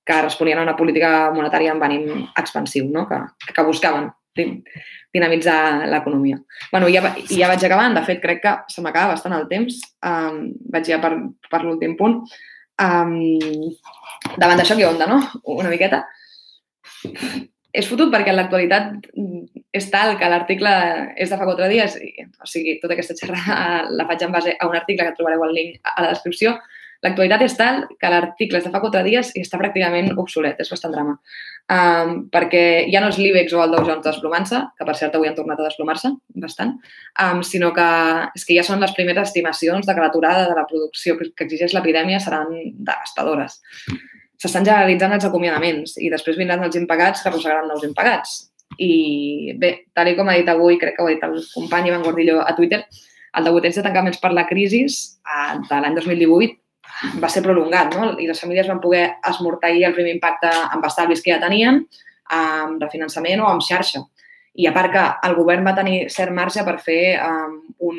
[0.06, 3.06] que responien a una política monetària amb ànim expansiu, no?
[3.08, 3.18] que,
[3.52, 6.38] que buscaven dinamitzar l'economia.
[6.70, 7.96] bueno, ja, ja vaig acabant.
[7.96, 9.80] De fet, crec que se m'acaba bastant el temps.
[10.04, 11.14] Um, vaig ja per,
[11.50, 12.20] per l'últim punt.
[12.76, 13.16] Um,
[14.36, 15.22] davant d'això, què onda, no?
[15.56, 16.04] Una miqueta.
[17.76, 19.10] És fotut perquè en l'actualitat
[19.76, 20.72] és tal que l'article
[21.20, 24.56] és de fa quatre dies, i, o sigui, tota aquesta xerrada la faig en base
[24.56, 26.56] a un article que trobareu el link a la descripció,
[27.04, 30.70] L'actualitat és tal que l'article és de fa quatre dies i està pràcticament obsolet, és
[30.72, 31.16] bastant drama.
[31.76, 32.62] Um, perquè
[32.92, 35.60] ja no és l'IBEX o el Dow Jones desplomant-se, que per cert avui han tornat
[35.60, 36.12] a desplomar-se
[36.42, 36.76] bastant,
[37.22, 37.86] um, sinó que
[38.38, 41.48] és que ja són les primeres estimacions de que l'aturada de la producció que, que
[41.48, 43.60] exigeix l'epidèmia seran devastadores.
[44.42, 48.36] S'estan generalitzant els acomiadaments i després vindran els impagats que arrossegaran nous impagats.
[48.82, 52.04] I bé, tal com ha dit avui, crec que ho ha dit el company Ivan
[52.04, 52.82] Gordillo a Twitter,
[53.36, 58.12] el degoteig de tancaments per la crisi uh, de l'any 2018 va ser prolongat no?
[58.20, 61.82] i les famílies van poder esmorteir el primer impacte amb estalvis que ja tenien,
[62.32, 64.02] amb refinançament o amb xarxa.
[64.56, 67.58] I a part que el govern va tenir cert marge per fer um,
[67.90, 67.98] un,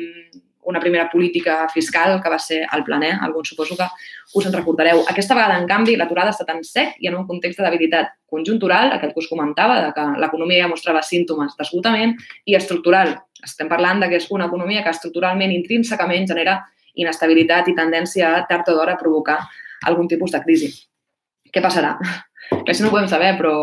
[0.68, 3.86] una primera política fiscal que va ser el planer, alguns suposo que
[4.34, 5.00] us en recordareu.
[5.08, 8.92] Aquesta vegada, en canvi, l'aturada està tan sec i en un context de debilitat conjuntural,
[8.92, 12.12] aquell que us comentava, de que l'economia ja mostrava símptomes d'esgotament,
[12.44, 13.16] i estructural.
[13.44, 16.60] Estem parlant de que és una economia que estructuralment, intrínsecament, genera
[16.98, 19.40] inestabilitat i tendència a tard o d'hora provocar
[19.88, 20.72] algun tipus de crisi.
[21.48, 21.96] Què passarà?
[22.50, 23.54] Això no ho podem saber, però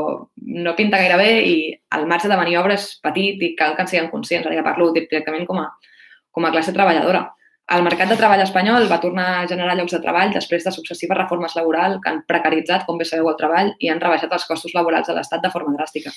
[0.66, 1.58] no pinta gaire bé i
[1.98, 4.48] el marge de maniobra és petit i cal que en siguem conscients.
[4.48, 5.70] Ara ja parlo directament com a,
[6.36, 7.24] com a classe treballadora.
[7.76, 11.18] El mercat de treball espanyol va tornar a generar llocs de treball després de successives
[11.18, 14.76] reformes laborals que han precaritzat, com bé sabeu, el treball i han rebaixat els costos
[14.78, 16.14] laborals de l'Estat de forma dràstica.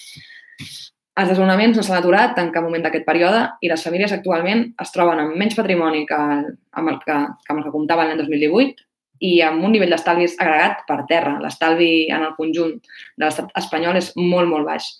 [1.18, 4.92] Els desnonaments no s'han aturat en cap moment d'aquest període i les famílies actualment es
[4.94, 8.84] troben amb menys patrimoni que, amb el que, que amb el que comptaven l'any 2018
[9.26, 11.38] i amb un nivell d'estalvis agregat per terra.
[11.42, 14.92] L'estalvi en el conjunt de l'estat espanyol és molt, molt baix.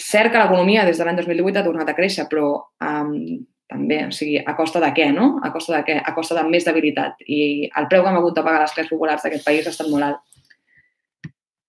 [0.00, 3.42] Cert que l'economia des de l'any 2018 ha tornat a créixer, però um,
[3.72, 5.38] també, o sigui, a costa de què, no?
[5.42, 5.96] A costa de què?
[5.98, 7.24] A costa de més debilitat.
[7.26, 9.90] I el preu que hem hagut de pagar les classes populars d'aquest país ha estat
[9.90, 10.20] molt alt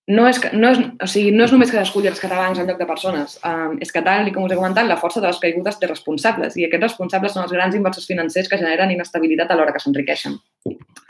[0.08, 2.80] no és, no és, o sigui, no és només que desculli els catalans en lloc
[2.82, 3.38] de persones.
[3.48, 6.58] Um, és que, tal com us he comentat, la força de les caigudes té responsables
[6.60, 10.36] i aquests responsables són els grans inversors financers que generen inestabilitat a l'hora que s'enriqueixen.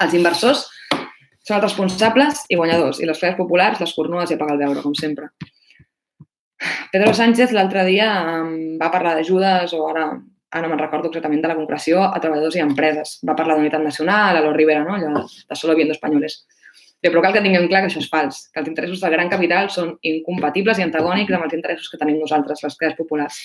[0.04, 4.54] Els inversors són els responsables i guanyadors i les classes populars les cornues i apaga
[4.54, 5.32] el veure, com sempre.
[6.94, 8.12] Pedro Sánchez l'altre dia
[8.80, 10.06] va parlar d'ajudes o ara,
[10.54, 13.16] ara no me'n recordo exactament de la concreció a treballadors i empreses.
[13.28, 14.96] Va parlar d'unitat nacional, a lo Rivera, no?
[14.96, 16.44] allò de solo viendo españoles.
[17.04, 19.32] Bé, però cal que tinguem clar que això és fals, que els interessos del gran
[19.32, 23.42] capital són incompatibles i antagònics amb els interessos que tenim nosaltres, les classes populars.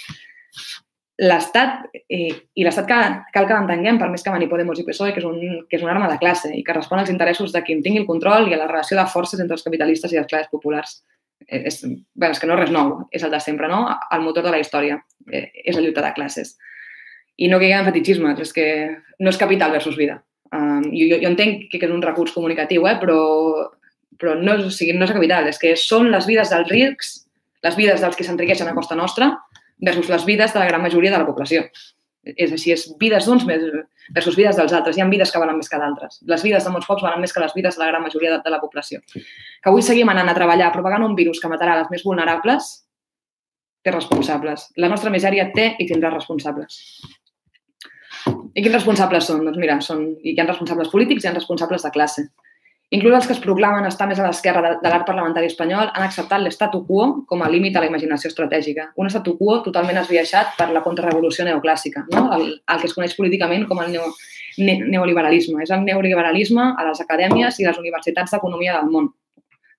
[1.19, 5.11] L'Estat, eh, i l'Estat cal, cal que l'entenguem, per més que mani Podemos i PSOE,
[5.17, 7.65] que és, un, que és una arma de classe i que respon als interessos de
[7.67, 10.21] qui en tingui el control i a la relació de forces entre els capitalistes i
[10.21, 11.01] les classes populars.
[11.49, 11.83] Eh, és,
[12.15, 13.89] bé, és que no és res nou, és el de sempre, no?
[14.15, 15.01] El motor de la història
[15.33, 16.55] eh, és la lluita de classes.
[17.39, 18.67] I no caiguem en fetichismes, és que
[19.23, 20.19] no és capital versus vida.
[20.55, 23.19] Um, jo, jo entenc que és un recurs comunicatiu, eh, però,
[24.19, 27.13] però no, o sigui, no és capital, és que són les vides dels rics,
[27.67, 29.33] les vides dels que s'enriqueixen a costa nostra
[29.85, 31.67] versus les vides de la gran majoria de la població.
[32.37, 34.97] És així, és vides d'uns versus vides dels altres.
[34.99, 36.19] Hi ha vides que valen més que d'altres.
[36.29, 38.41] Les vides de molts pocs valen més que les vides de la gran majoria de,
[38.45, 39.01] de la població.
[39.15, 42.69] Que avui seguim anant a treballar propagant un virus que matarà les més vulnerables,
[43.85, 44.69] té responsables.
[44.77, 46.83] La nostra misèria té i tindrà responsables.
[48.55, 49.45] I quins responsables són?
[49.47, 52.29] Doncs mira, són, hi ha responsables polítics hi ha responsables de classe.
[52.97, 56.05] Inclús els que es proclamen estar més a l'esquerra de, de l'art parlamentari espanyol han
[56.07, 58.87] acceptat l'estatu quo com a límit a la imaginació estratègica.
[58.97, 62.25] Un estatu quo totalment esbiaixat per la contrarrevolució neoclàssica, no?
[62.37, 64.09] el, el que es coneix políticament com el neo,
[64.57, 65.61] ne, neoliberalisme.
[65.67, 69.13] És el neoliberalisme a les acadèmies i les universitats d'economia del món.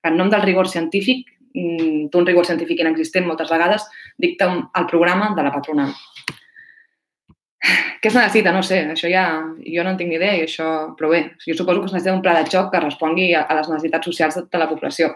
[0.05, 3.89] En nom del rigor científic, mm, d'un rigor científic inexistent moltes vegades,
[4.21, 5.97] dicta el programa de la patronal.
[7.59, 8.53] Què es necessita?
[8.55, 9.25] No sé, això ja...
[9.59, 10.67] Jo no en tinc ni idea i això...
[10.99, 13.71] Però bé, jo suposo que es necessita un pla de xoc que respongui a, les
[13.71, 15.11] necessitats socials de, de la població.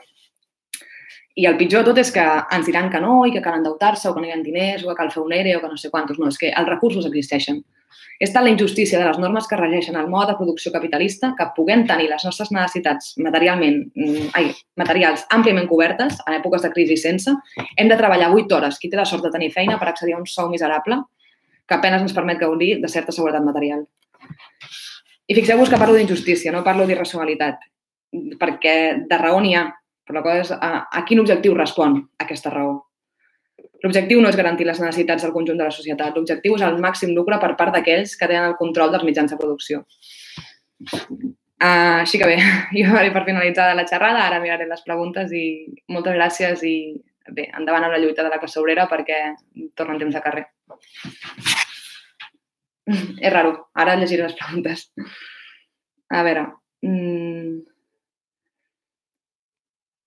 [1.40, 4.10] I el pitjor de tot és que ens diran que no i que cal endeutar-se
[4.10, 5.80] o que no hi ha diners o que cal fer un ERE o que no
[5.80, 6.20] sé quantos.
[6.20, 7.64] No, és que els recursos existeixen.
[8.22, 11.48] És tal la injustícia de les normes que regeixen el mode de producció capitalista que
[11.56, 17.00] puguem tenir les nostres necessitats materialment, mm, ai, materials àmpliament cobertes en èpoques de crisi
[17.00, 17.34] sense,
[17.78, 18.78] hem de treballar 8 hores.
[18.80, 21.02] Qui té la sort de tenir feina per accedir a un sou miserable
[21.68, 23.86] que apenas ens permet gaudir de certa seguretat material.
[25.28, 27.62] I fixeu-vos que parlo d'injustícia, no parlo d'irracionalitat,
[28.40, 28.76] perquè
[29.08, 29.68] de raó n'hi ha,
[30.04, 32.82] però la cosa és a, a quin objectiu respon aquesta raó.
[33.84, 37.14] L'objectiu no és garantir les necessitats del conjunt de la societat, l'objectiu és el màxim
[37.16, 39.84] lucre per part d'aquells que tenen el control dels mitjans de producció.
[41.64, 42.38] Uh, així que bé,
[42.76, 45.46] jo per finalitzar la xerrada, ara miraré les preguntes i
[45.88, 46.76] moltes gràcies i
[47.30, 49.20] bé, endavant amb la lluita de la classe obrera perquè
[49.76, 50.48] tornen temps de carrer.
[52.88, 53.70] És raro.
[53.80, 54.90] Ara llegiré les preguntes.
[56.14, 56.50] A veure,
[56.84, 57.64] Mm.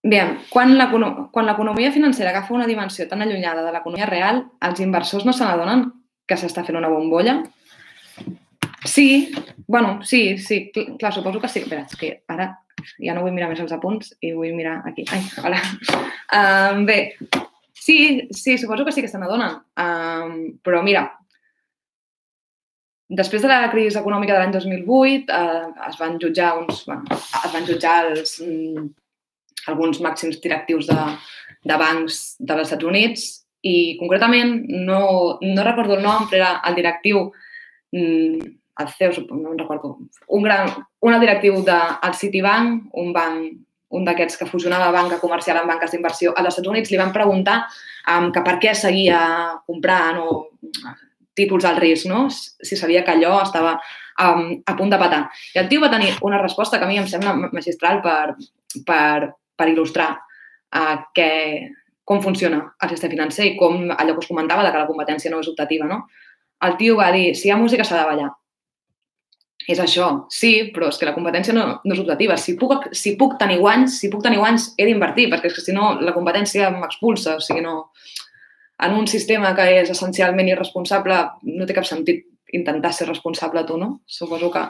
[0.07, 0.21] Bé,
[0.53, 5.43] quan l'economia financera agafa una dimensió tan allunyada de l'economia real, els inversors no se
[5.43, 5.89] n'adonen
[6.29, 7.41] que s'està fent una bombolla?
[8.85, 9.33] Sí,
[9.67, 11.65] bueno, sí, sí, clar, suposo que sí.
[11.65, 12.51] Espera, és que ara
[13.03, 15.07] ja no vull mirar més els apunts i vull mirar aquí.
[15.13, 15.61] Ai, hola.
[16.37, 17.17] Um, bé,
[17.73, 19.57] sí, sí, suposo que sí que se n'adonen.
[19.81, 21.07] Um, però mira,
[23.09, 27.53] després de la crisi econòmica de l'any 2008 eh, es van jutjar uns, bueno, es
[27.53, 28.87] van jutjar els, mm,
[29.71, 31.01] alguns màxims directius de,
[31.67, 33.27] de bancs dels Estats Units
[33.67, 37.29] i concretament no, no recordo el nom, però era el directiu
[37.95, 39.99] mm, el CEO, no recordo,
[40.29, 40.69] un, gran,
[41.01, 43.55] un directiu del Citibank, un banc,
[43.97, 47.63] un d'aquests que fusionava banca comercial amb banques d'inversió als Estats Units, li van preguntar
[48.13, 49.21] um, que per què seguia
[49.67, 50.37] comprant o
[51.37, 52.27] títols al risc, no?
[52.31, 55.25] si sabia que allò estava um, a punt de patar.
[55.55, 58.37] I el tio va tenir una resposta que a mi em sembla magistral per,
[58.85, 61.31] per, per il·lustrar uh, que,
[62.05, 65.33] com funciona el sistema financer i com allò que us comentava de que la competència
[65.33, 65.89] no és optativa.
[65.89, 66.05] No?
[66.67, 68.35] El tio va dir, si hi ha música s'ha de ballar
[69.67, 72.37] és això, sí, però és que la competència no, no és optativa.
[72.39, 75.65] Si puc, si puc tenir guanys, si puc tenir guanys, he d'invertir, perquè és que
[75.65, 77.37] si no la competència m'expulsa.
[77.41, 77.91] O sigui, no...
[78.87, 81.17] En un sistema que és essencialment irresponsable,
[81.49, 84.03] no té cap sentit intentar ser responsable tu, no?
[84.07, 84.63] Suposo que,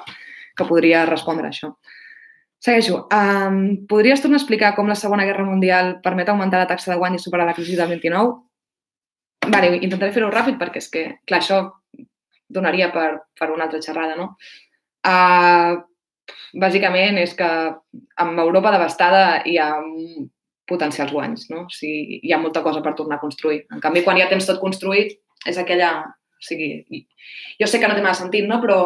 [0.57, 1.73] que podria respondre això.
[2.63, 3.03] Segueixo.
[3.13, 7.01] Um, podries tornar a explicar com la Segona Guerra Mundial permet augmentar la taxa de
[7.03, 8.33] guany i superar la crisi del 29?
[9.53, 11.61] Vale, intentaré fer-ho ràpid perquè és que, clar, això
[12.49, 14.37] donaria per, per una altra xerrada, no?
[15.07, 15.83] Uh,
[16.59, 17.49] bàsicament és que
[18.23, 19.71] amb Europa devastada hi ha
[20.67, 21.67] potencials guanys, no?
[21.67, 23.63] O sigui, hi ha molta cosa per tornar a construir.
[23.73, 25.15] En canvi, quan ja tens tot construït,
[25.47, 25.93] és aquella...
[26.37, 27.07] O sigui,
[27.61, 28.59] jo sé que no té massa sentit, no?
[28.61, 28.81] Però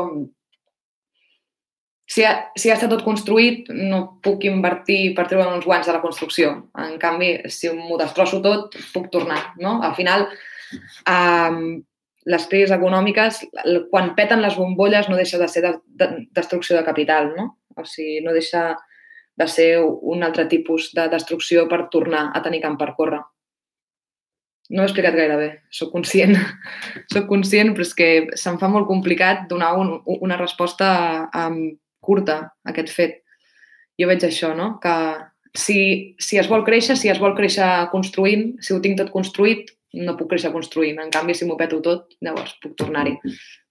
[2.11, 5.95] si ha, si ja està tot construït, no puc invertir per treure uns guanys de
[5.95, 6.53] la construcció.
[6.79, 9.79] En canvi, si m'ho destrosso tot, puc tornar, no?
[9.87, 10.27] Al final,
[11.11, 11.61] um,
[12.29, 13.41] les crisis econòmiques,
[13.91, 17.47] quan peten les bombolles, no deixa de ser de, de, destrucció de capital, no?
[17.77, 18.75] O sigui, no deixa
[19.41, 23.23] de ser un altre tipus de destrucció per tornar a tenir camp per córrer.
[24.71, 26.37] No ho he explicat gaire bé, sóc conscient.
[27.12, 30.91] sóc conscient, però és que se'm fa molt complicat donar un, una resposta
[31.35, 31.62] um,
[32.05, 33.18] curta a aquest fet.
[33.99, 34.75] Jo veig això, no?
[34.83, 34.95] Que
[35.57, 35.81] si,
[36.23, 40.16] si es vol créixer, si es vol créixer construint, si ho tinc tot construït, no
[40.18, 40.99] puc créixer construint.
[41.03, 43.16] En canvi, si m'ho peto tot, llavors puc tornar-hi.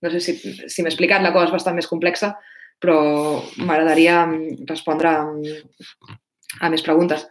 [0.03, 2.34] No sé si, si m'he explicat, la cosa és bastant més complexa,
[2.80, 2.97] però
[3.59, 5.24] m'agradaria mm, respondre a,
[6.65, 7.26] a més preguntes.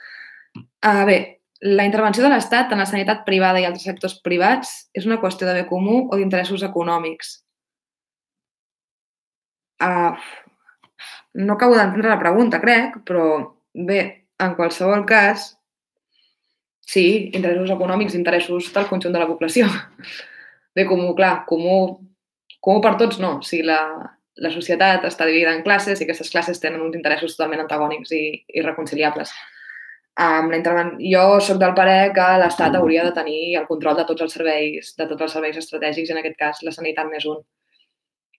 [0.57, 1.19] Uh, bé,
[1.65, 5.49] la intervenció de l'Estat en la sanitat privada i altres sectors privats és una qüestió
[5.49, 7.39] de bé comú o d'interessos econòmics?
[9.83, 10.15] Uh,
[11.39, 14.01] no acabo d'entendre la pregunta, crec, però bé,
[14.43, 15.53] en qualsevol cas,
[16.89, 19.67] Sí, interessos econòmics, interessos del conjunt de la població.
[20.77, 21.75] Bé, comú, clar, comú,
[22.65, 23.35] comú per tots no.
[23.43, 23.81] O sigui, la,
[24.41, 28.23] la societat està dividida en classes i aquestes classes tenen uns interessos totalment antagònics i
[28.63, 29.35] irreconciliables.
[30.19, 30.95] Um, la interven...
[31.03, 34.95] Jo sóc del parer que l'Estat hauria de tenir el control de tots els serveis,
[34.97, 37.45] de tots els serveis estratègics, en aquest cas la sanitat més un.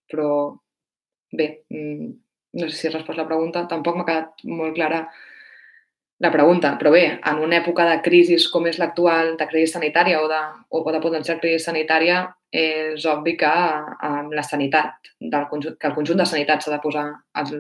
[0.10, 0.32] Però,
[1.38, 2.10] bé, mm,
[2.60, 5.06] no sé si he respost la pregunta, tampoc m'ha quedat molt clara
[6.20, 6.74] la pregunta.
[6.80, 10.42] Però bé, en una època de crisi com és l'actual, de crisi sanitària o de,
[10.70, 15.96] o de potencial crisi sanitària, és obvi que amb la sanitat, del conjunt, que el
[15.96, 17.06] conjunt de sanitat s'ha de posar
[17.42, 17.52] al,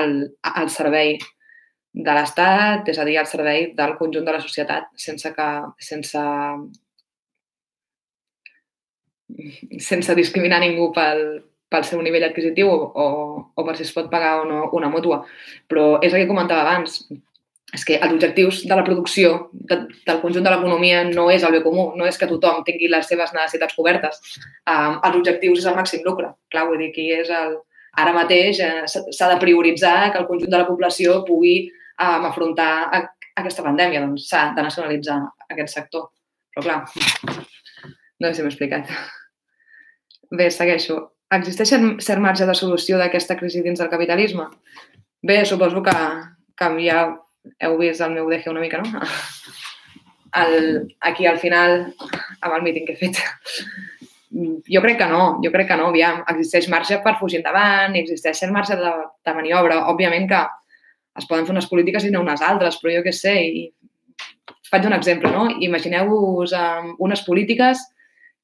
[0.00, 0.16] al,
[0.54, 1.16] al servei
[1.92, 5.48] de l'Estat, és a dir, al servei del conjunt de la societat, sense que,
[5.82, 6.24] sense,
[9.88, 11.24] sense discriminar ningú pel,
[11.70, 13.08] pel seu nivell adquisitiu o, o,
[13.56, 15.24] o per si es pot pagar o no una mútua.
[15.66, 17.00] Però és el que comentava abans,
[17.74, 21.54] és que els objectius de la producció de, del conjunt de l'economia no és el
[21.54, 24.18] bé comú, no és que tothom tingui les seves necessitats cobertes.
[24.66, 26.32] Um, els objectius és el màxim lucre.
[26.50, 27.58] Clar, vull dir, aquí és el...
[28.00, 32.70] Ara mateix eh, s'ha de prioritzar que el conjunt de la població pugui um, afrontar
[32.86, 33.00] a,
[33.40, 35.18] aquesta pandèmia, doncs s'ha de nacionalitzar
[35.50, 36.10] aquest sector.
[36.54, 38.90] Però clar, no sé si m'he explicat.
[40.30, 41.00] Bé, segueixo.
[41.34, 44.46] Existeix cert marge de solució d'aquesta crisi dins del capitalisme?
[45.26, 45.98] Bé, suposo que,
[46.58, 47.02] que ja
[47.60, 49.02] heu vist el meu deje una mica, no?
[50.40, 51.92] El, aquí al final,
[52.40, 53.18] amb el míting que he fet.
[54.70, 58.44] Jo crec que no, jo crec que no, aviam, existeix marge per fugir endavant, existeix
[58.54, 58.92] marge de,
[59.26, 59.80] de maniobra.
[59.90, 60.44] Òbviament que
[61.18, 63.64] es poden fer unes polítiques i no unes altres, però jo què sé, i
[64.70, 65.48] faig un exemple, no?
[65.66, 67.82] Imagineu-vos um, unes polítiques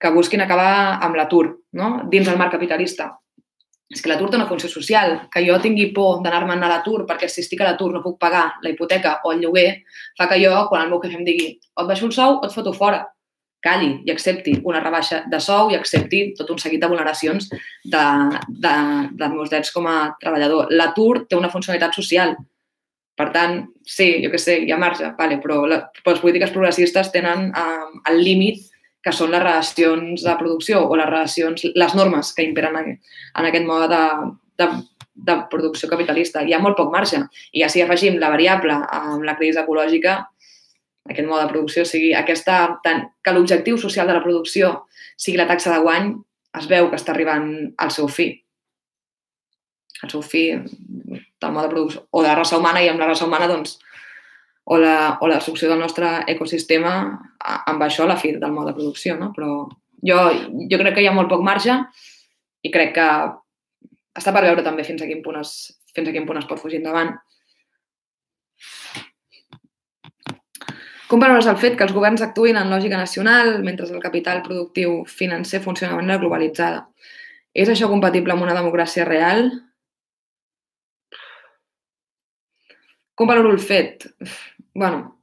[0.02, 1.46] que busquin acabar amb l'atur,
[1.78, 1.92] no?
[2.10, 3.12] Dins del marc capitalista.
[3.92, 5.16] És que l'atur té una funció social.
[5.32, 8.46] Que jo tingui por d'anar-me'n a l'atur perquè si estic a l'atur no puc pagar
[8.62, 9.82] la hipoteca o el lloguer,
[10.18, 12.48] fa que jo, quan el meu jefe em digui o et baixo el sou o
[12.48, 13.04] et foto fora,
[13.66, 18.04] calli i accepti una rebaixa de sou i accepti tot un seguit de vulneracions de,
[18.48, 18.74] de,
[19.16, 20.70] dels meus drets com a treballador.
[20.70, 22.36] L'atur té una funcionalitat social.
[23.16, 26.52] Per tant, sí, jo què sé, hi ha marge, vale, però, la, però les polítiques
[26.52, 28.66] progressistes tenen eh, el límit
[29.06, 32.94] que són les relacions de producció o les relacions, les normes que imperen en,
[33.38, 34.00] en aquest mode de,
[34.58, 34.66] de,
[35.28, 36.42] de producció capitalista.
[36.42, 37.20] Hi ha molt poc marge.
[37.54, 40.16] I ja si afegim la variable amb la crisi ecològica,
[41.06, 44.72] aquest mode de producció, o sigui, aquesta, tant, que l'objectiu social de la producció
[45.14, 46.10] sigui la taxa de guany,
[46.58, 48.32] es veu que està arribant al seu fi.
[50.02, 53.12] Al seu fi del mode de producció, o de la raça humana, i amb la
[53.12, 53.78] raça humana, doncs,
[54.66, 56.92] o la, o la destrucció del nostre ecosistema
[57.38, 59.30] amb això a la fi del mode de producció, no?
[59.36, 59.68] Però
[60.02, 60.16] jo,
[60.70, 61.76] jo crec que hi ha molt poc marge
[62.66, 63.06] i crec que
[64.18, 65.52] està per veure també fins a quin punt es,
[65.94, 67.14] fins a quin punt es pot fugir endavant.
[71.06, 75.04] Com valores el fet que els governs actuïn en lògica nacional mentre el capital productiu
[75.06, 76.88] financer funciona de manera globalitzada?
[77.54, 79.46] És això compatible amb una democràcia real?
[83.14, 84.10] Com valoro el fet?
[84.76, 85.16] Bueno,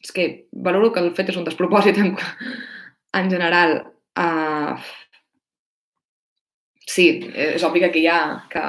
[0.00, 2.14] és que valoro que el fet és un despropòsit en,
[3.20, 3.76] en general.
[4.18, 4.76] Uh,
[6.88, 7.06] sí,
[7.36, 8.20] és obvi que aquí hi ha
[8.50, 8.64] que,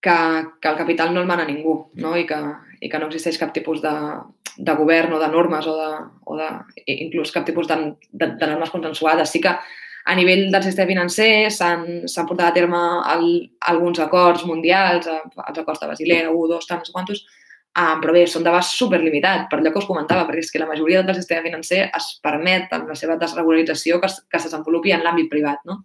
[0.00, 0.16] que,
[0.62, 2.14] que el capital no el mana ningú no?
[2.16, 2.38] I, que,
[2.80, 3.94] i que no existeix cap tipus de,
[4.56, 5.90] de govern o de normes o de,
[6.24, 6.48] o de
[6.94, 7.76] inclús cap tipus de,
[8.10, 9.34] de, de normes consensuades.
[9.34, 9.52] Sí que
[10.08, 11.84] a nivell del sistema financer s'han
[12.30, 12.78] portat a terme
[13.12, 13.26] el,
[13.74, 17.26] alguns acords mundials, els acords de Basilea, 1, 2, tants quantos,
[17.78, 20.66] Um, però bé, són d'abast superlimitat, per allò que us comentava, perquè és que la
[20.66, 25.04] majoria del sistema financer es permet amb la seva desregularització que, que se desenvolupi en
[25.04, 25.62] l'àmbit privat.
[25.68, 25.84] No?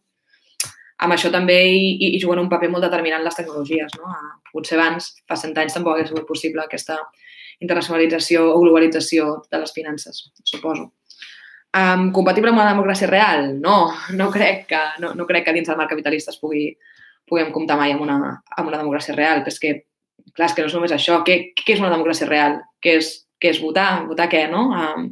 [1.06, 3.94] Amb això també hi, hi juguen un paper molt determinant les tecnologies.
[4.00, 4.10] No?
[4.50, 6.98] Potser abans, fa cent anys, tampoc hauria sigut possible aquesta
[7.62, 10.90] internacionalització o globalització de les finances, suposo.
[11.78, 13.52] Um, compatible amb una democràcia real?
[13.62, 13.78] No,
[14.18, 16.68] no crec que, no, no crec que dins del marc capitalista es pugui,
[17.30, 18.18] puguem comptar mai amb una,
[18.58, 19.80] amb una democràcia real, però és que
[20.36, 21.22] clar, és que no és només això.
[21.28, 22.60] Què, què és una democràcia real?
[22.84, 24.06] Què és, què és votar?
[24.10, 24.66] Votar què, no?
[24.74, 25.12] Um,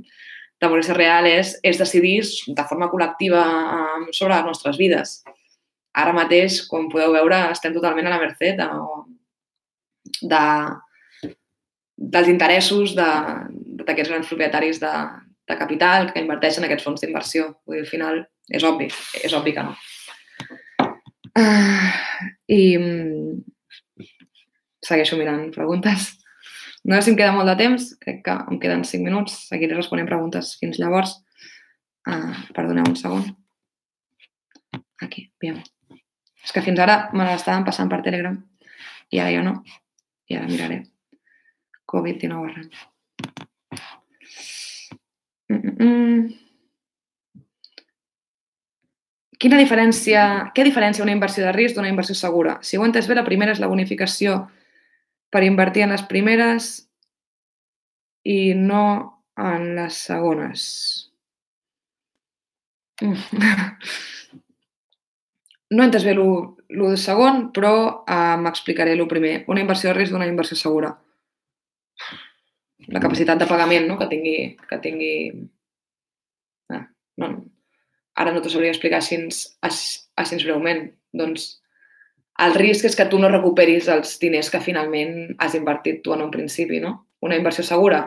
[0.61, 3.41] democràcia real és, és decidir de forma col·lectiva
[3.77, 5.19] um, sobre les nostres vides.
[5.97, 8.67] Ara mateix, com podeu veure, estem totalment a la mercè de,
[10.31, 10.43] de,
[12.15, 14.93] dels interessos d'aquests grans propietaris de,
[15.49, 17.49] de capital que inverteixen en aquests fons d'inversió.
[17.65, 18.87] Vull dir, al final, és obvi,
[19.21, 19.75] és obvi que no.
[21.31, 21.91] Uh,
[22.51, 22.63] I
[24.85, 26.11] segueixo mirant preguntes.
[26.83, 29.75] No sé si em queda molt de temps, crec que em queden 5 minuts, seguiré
[29.77, 31.19] responent preguntes fins llavors.
[32.09, 33.27] Uh, perdoneu un segon.
[35.01, 35.59] Aquí, bien.
[36.41, 38.39] És que fins ara me l'estaven passant per Telegram
[39.13, 39.59] i ara jo no.
[40.31, 40.81] I ara miraré.
[41.91, 42.69] Covid-19 arran.
[45.49, 45.75] Mm -mm.
[45.85, 46.33] mm.
[49.41, 52.59] Quina diferència, què diferència una inversió de risc d'una inversió segura?
[52.61, 54.47] Si ho entès bé, la primera és la bonificació
[55.31, 56.71] per invertir en les primeres
[58.27, 58.85] i no
[59.39, 60.63] en les segones.
[65.71, 69.45] No he entès bé el segon, però uh, m'explicaré el primer.
[69.47, 70.89] Una inversió de risc d'una inversió segura.
[72.91, 73.95] La capacitat de pagament no?
[73.95, 74.35] que tingui...
[74.67, 75.13] Que tingui...
[76.75, 76.83] Ah,
[77.23, 77.31] no,
[78.19, 79.21] ara no t'ho sabria explicar així,
[79.63, 80.89] així breument.
[81.15, 81.60] Doncs
[82.39, 86.23] el risc és que tu no recuperis els diners que finalment has invertit tu en
[86.25, 86.95] un principi, no?
[87.21, 88.05] Una inversió segura?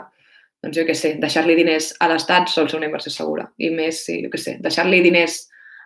[0.64, 3.50] Doncs jo què sé, deixar-li diners a l'Estat sol ser una inversió segura.
[3.60, 5.42] I més, si, jo què sé, deixar-li diners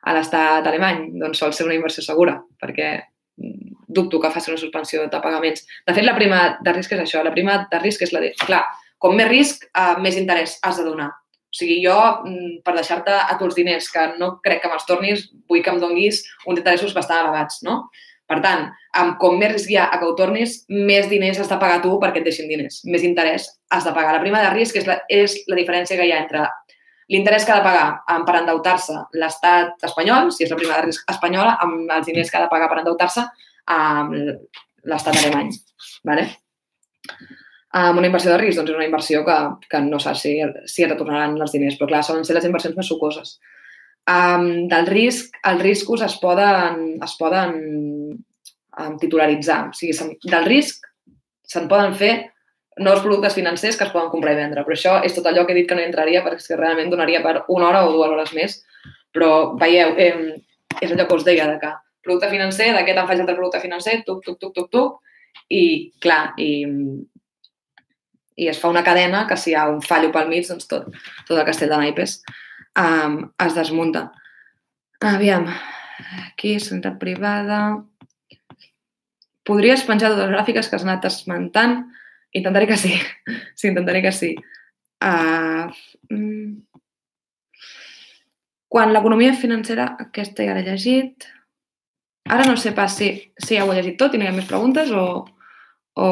[0.06, 4.60] a l'estat alemany, doncs sol ser una inversió segura, perquè mm, dubto que faci una
[4.60, 5.64] suspensió de pagaments.
[5.86, 7.24] De fet, la prima de risc és això.
[7.26, 8.34] La prima de risc és la de...
[8.44, 8.62] Clar,
[9.02, 11.10] com més risc, eh, més interès has de donar.
[11.48, 14.86] O sigui, jo, mm, per deixar-te a tu els diners que no crec que me'ls
[14.86, 17.88] tornis, vull que em donguis uns interessos bastant elevats, no?
[18.28, 18.66] Per tant,
[19.00, 21.80] amb com més risc hi ha a que ho tornis, més diners has de pagar
[21.84, 22.82] tu perquè et deixin diners.
[22.84, 24.12] Més interès has de pagar.
[24.16, 26.44] La prima de risc és la, és la diferència que hi ha entre
[27.08, 31.08] l'interès que ha de pagar per endeutar-se l'estat espanyol, si és la prima de risc
[31.08, 33.24] espanyola, amb els diners que ha de pagar per endeutar-se
[33.72, 34.12] amb
[34.88, 35.54] l'estat alemany.
[36.04, 36.28] Vale?
[37.78, 39.38] Amb una inversió de risc, doncs és una inversió que,
[39.72, 40.34] que no saps si,
[40.68, 43.38] si et retornaran els diners, però clar, solen ser les inversions més sucoses.
[44.08, 47.56] Um, del risc, els riscos es poden, es poden
[48.16, 49.66] um, titularitzar.
[49.68, 50.86] O sigui, del risc
[51.48, 52.12] se'n poden fer
[52.78, 54.64] nous productes financers que es poden comprar i vendre.
[54.64, 57.20] Però això és tot allò que he dit que no entraria perquè que realment donaria
[57.24, 58.56] per una hora o dues hores més.
[59.12, 60.40] Però veieu, eh,
[60.80, 64.00] és allò que us deia, de que producte financer, d'aquest em faig altre producte financer,
[64.06, 64.98] tuc, tuc, tuc, tuc, tuc,
[65.52, 65.62] i
[66.00, 66.64] clar, i,
[68.38, 70.88] i es fa una cadena que si hi ha un fallo pel mig, doncs tot,
[71.26, 72.20] tot el castell de naipes
[72.76, 74.08] um, es desmunta.
[75.00, 75.46] Aviam,
[76.26, 77.84] aquí, sanitat privada...
[79.48, 81.78] Podries penjar dues gràfiques que has anat esmentant?
[82.36, 82.92] Intentaré que sí.
[83.56, 84.34] Sí, intentaré que sí.
[85.00, 85.72] Uh,
[88.68, 91.26] quan l'economia financera, aquesta ja l'he llegit.
[92.28, 93.08] Ara no sé pas si,
[93.40, 95.06] si ja ho he llegit tot i no hi ha més preguntes o...
[95.96, 96.08] o...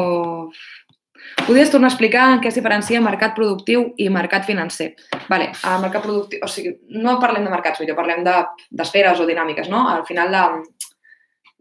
[1.47, 4.89] Podries tornar a explicar en què es diferencia mercat productiu i mercat financer.
[5.31, 9.27] Vale, el mercat productiu, o sigui, no parlem de mercats, millor parlem d'esferes de, o
[9.29, 9.85] dinàmiques, no?
[9.87, 10.41] Al final la,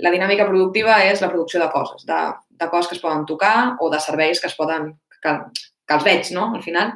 [0.02, 2.18] la dinàmica productiva és la producció de coses, de,
[2.58, 4.90] de coses que es poden tocar o de serveis que es poden,
[5.22, 6.48] que, que els veig, no?
[6.58, 6.90] Al final,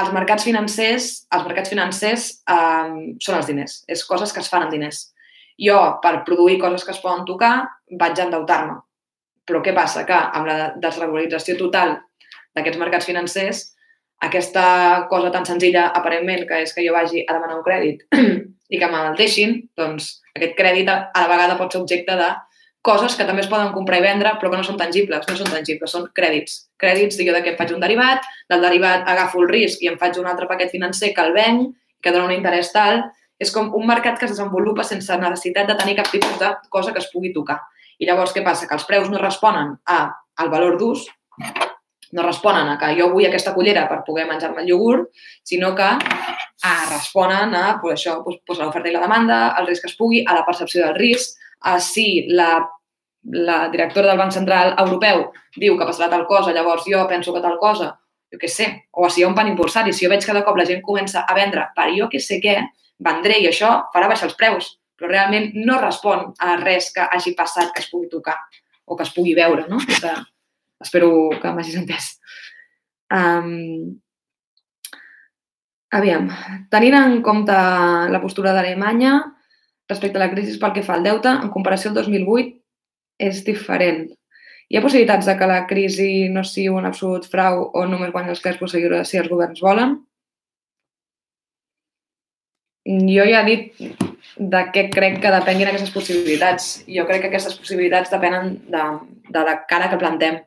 [0.00, 2.96] els mercats financers, els mercats financers eh,
[3.28, 5.10] són els diners, és coses que es fan amb diners.
[5.60, 7.58] Jo, per produir coses que es poden tocar,
[8.00, 8.80] vaig endeutar-me.
[9.46, 10.08] Però què passa?
[10.08, 11.98] Que amb la desregularització total
[12.56, 13.62] d'aquests mercats financers,
[14.24, 18.06] aquesta cosa tan senzilla, aparentment, que és que jo vagi a demanar un crèdit
[18.74, 22.30] i que me'l deixin, doncs aquest crèdit a la vegada pot ser objecte de
[22.86, 25.50] coses que també es poden comprar i vendre, però que no són tangibles, no són
[25.50, 26.60] tangibles, són crèdits.
[26.78, 30.20] Crèdits, jo de què faig un derivat, del derivat agafo el risc i em faig
[30.22, 33.02] un altre paquet financer que el venc, que dona un interès tal.
[33.42, 36.94] És com un mercat que es desenvolupa sense necessitat de tenir cap tipus de cosa
[36.94, 37.58] que es pugui tocar.
[37.98, 38.68] I llavors què passa?
[38.70, 39.98] Que els preus no responen a,
[40.40, 41.04] al valor d'ús,
[42.12, 45.10] no responen a que jo vull aquesta cullera per poder menjar-me el iogurt,
[45.42, 49.84] sinó que a, responen a pues, això, pues, pues, l'oferta i la demanda, el risc
[49.84, 52.66] que es pugui, a la percepció del risc, a si la
[53.28, 55.24] la directora del Banc Central Europeu
[55.58, 57.88] diu que passarà tal cosa, llavors jo penso que tal cosa,
[58.30, 60.34] jo què sé, o si hi ha un pan impulsar i si jo veig que
[60.36, 62.60] de cop la gent comença a vendre per jo què sé què,
[63.02, 67.34] vendré i això farà baixar els preus, però realment no respon a res que hagi
[67.38, 68.38] passat que es pugui tocar
[68.86, 69.80] o que es pugui veure, no?
[69.82, 70.14] Que
[70.82, 72.10] espero que m'hagis entès.
[73.12, 73.96] Um,
[75.94, 76.28] aviam,
[76.72, 77.56] tenint en compte
[78.12, 79.14] la postura d'Alemanya
[79.88, 82.56] respecte a la crisi pel que fa al deute, en comparació al 2008,
[83.22, 84.08] és diferent.
[84.66, 88.34] Hi ha possibilitats de que la crisi no sigui un absolut frau o només guanyi
[88.34, 89.94] els que prosseguir si els governs volen?
[92.86, 93.86] Jo ja he dit
[94.36, 96.66] de què crec que depenguin aquestes possibilitats.
[96.90, 98.84] Jo crec que aquestes possibilitats depenen de,
[99.30, 100.42] de la cara que plantem.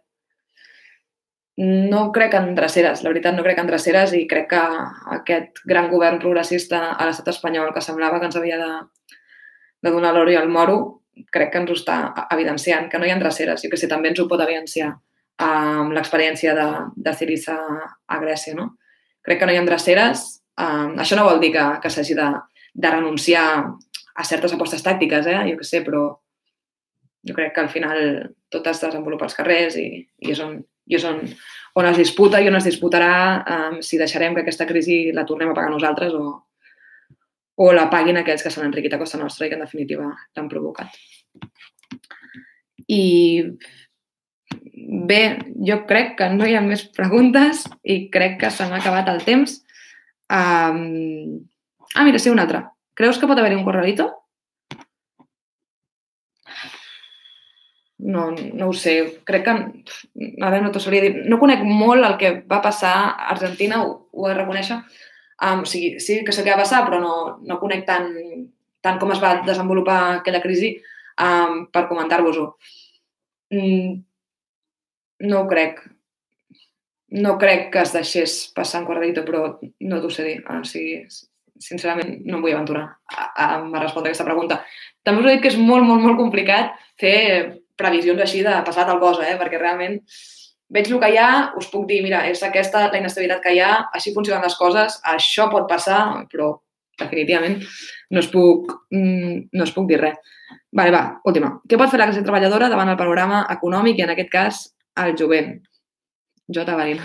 [1.59, 4.61] No crec en dreceres, la veritat no crec en dreceres i crec que
[5.17, 8.69] aquest gran govern progressista a l'estat espanyol que semblava que ens havia de,
[9.83, 10.77] de donar l'oro i el moro,
[11.33, 11.97] crec que ens ho està
[12.31, 13.63] evidenciant, que no hi ha dreceres.
[13.63, 14.93] Jo que sé, també ens ho pot evidenciar
[15.43, 18.71] amb l'experiència de, de Sirisa a Grècia, no?
[19.25, 20.25] Crec que no hi ha dreceres.
[20.59, 22.31] Um, això no vol dir que, que s'hagi de,
[22.73, 23.45] de renunciar
[24.19, 25.39] a certes apostes tàctiques, eh?
[25.51, 26.07] jo que sé, però
[27.27, 28.01] jo crec que al final
[28.51, 29.87] tot es desenvolupa als carrers i,
[30.23, 30.57] i és, on,
[30.89, 31.21] i és on,
[31.79, 35.51] on es disputa i on es disputarà um, si deixarem que aquesta crisi la tornem
[35.51, 36.25] a pagar nosaltres o,
[37.59, 40.49] o la paguin aquells que s'han enriquit a costa nostra i que en definitiva l'han
[40.51, 40.95] provocat.
[42.89, 43.03] I
[45.09, 45.21] bé,
[45.67, 49.21] jo crec que no hi ha més preguntes i crec que se m'ha acabat el
[49.27, 49.59] temps.
[50.29, 51.45] Um...
[51.95, 52.67] Ah, mira, sí, una altra.
[52.93, 54.09] Creus que pot haver-hi un corralito?
[57.99, 58.95] No, no ho sé.
[59.27, 59.53] Crec que...
[59.53, 61.27] A veure, no t'ho sabria dir.
[61.27, 64.79] No conec molt el que va passar a Argentina, ho, ho he de reconèixer,
[65.41, 67.13] Um, o sigui, sí que sé què va passar, però no,
[67.47, 68.09] no conec tant,
[68.83, 70.73] tant com es va desenvolupar aquella crisi
[71.15, 72.49] um, per comentar-vos-ho.
[73.55, 73.93] Mm,
[75.31, 75.79] no ho crec.
[77.23, 80.35] No crec que es deixés passar en quadradito, però no t'ho sé dir.
[80.43, 80.99] O sigui,
[81.59, 84.59] sincerament, no em vull aventurar a, a, a respondre aquesta pregunta.
[85.07, 87.15] També us he dit que és molt, molt, molt complicat fer
[87.79, 89.37] previsions així de passar tal cosa, eh?
[89.39, 89.99] perquè realment
[90.69, 93.61] veig el que hi ha, us puc dir, mira, és aquesta la inestabilitat que hi
[93.65, 96.51] ha, així funcionen les coses, això pot passar, però
[96.99, 97.57] definitivament
[98.11, 100.19] no es puc, mm, no es puc dir res.
[100.75, 101.55] Vale, va, última.
[101.65, 104.61] Què pot fer la classe treballadora davant el panorama econòmic i, en aquest cas,
[105.01, 105.55] el jovent?
[106.49, 106.65] J.
[106.75, 107.01] Barin.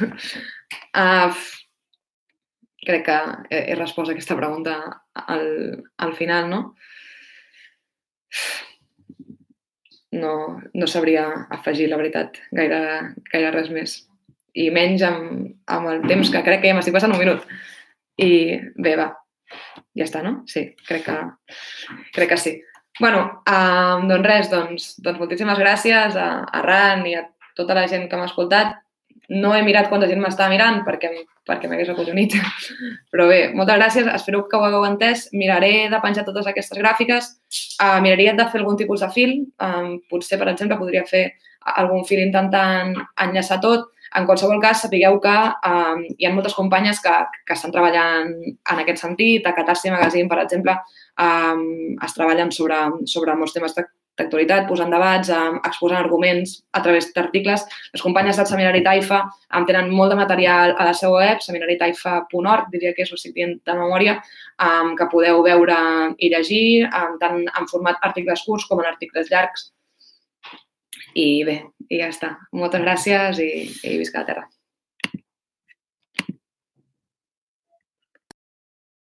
[0.97, 1.33] Uh,
[2.85, 3.17] crec que
[3.51, 4.77] he, he respost a aquesta pregunta
[5.15, 5.47] al,
[6.05, 6.61] al final, no?
[10.15, 12.81] No, no sabria afegir, la veritat, gaire,
[13.33, 13.97] gaire res més.
[14.55, 17.43] I menys amb, amb el temps que crec que m'estic passant un minut.
[18.23, 18.31] I
[18.79, 19.09] bé, va,
[19.99, 20.37] ja està, no?
[20.51, 21.19] Sí, crec que,
[22.15, 22.55] crec que sí.
[23.01, 27.25] bueno, um, doncs res, doncs, doncs moltíssimes gràcies a, a Ran i a
[27.59, 28.77] tota la gent que m'ha escoltat.
[29.29, 31.11] No he mirat quanta gent m'estava mirant perquè,
[31.49, 32.37] perquè m'hagués acollonit.
[33.13, 34.11] Però bé, moltes gràcies.
[34.13, 35.29] Espero que ho hagueu entès.
[35.33, 37.31] Miraré de penjar totes aquestes gràfiques.
[37.81, 39.35] Uh, miraria de fer algun tipus de fil.
[39.65, 41.31] Um, potser, per exemple, podria fer
[41.81, 42.95] algun fil intentant
[43.25, 43.91] enllaçar tot.
[44.15, 45.35] En qualsevol cas, sapigueu que
[45.67, 47.15] um, hi ha moltes companyes que,
[47.49, 49.47] que estan treballant en aquest sentit.
[49.49, 50.77] A Catarsi Magazine, per exemple,
[51.19, 51.65] um,
[52.05, 52.79] es treballen sobre,
[53.11, 53.75] sobre molts temes
[54.19, 55.31] d'actualitat, posant debats,
[55.67, 57.65] exposant arguments a través d'articles.
[57.95, 62.71] Les companyes del Seminari Taifa um, tenen molt de material a la seva web, seminaritaifa.org,
[62.75, 64.19] diria que és recipient de memòria,
[64.99, 65.77] que podeu veure
[66.23, 66.89] i llegir,
[67.21, 69.71] tant en format articles curts com en articles llargs.
[71.15, 71.61] I bé,
[71.91, 72.35] i ja està.
[72.55, 73.51] Moltes gràcies i,
[73.87, 74.47] i visca la terra.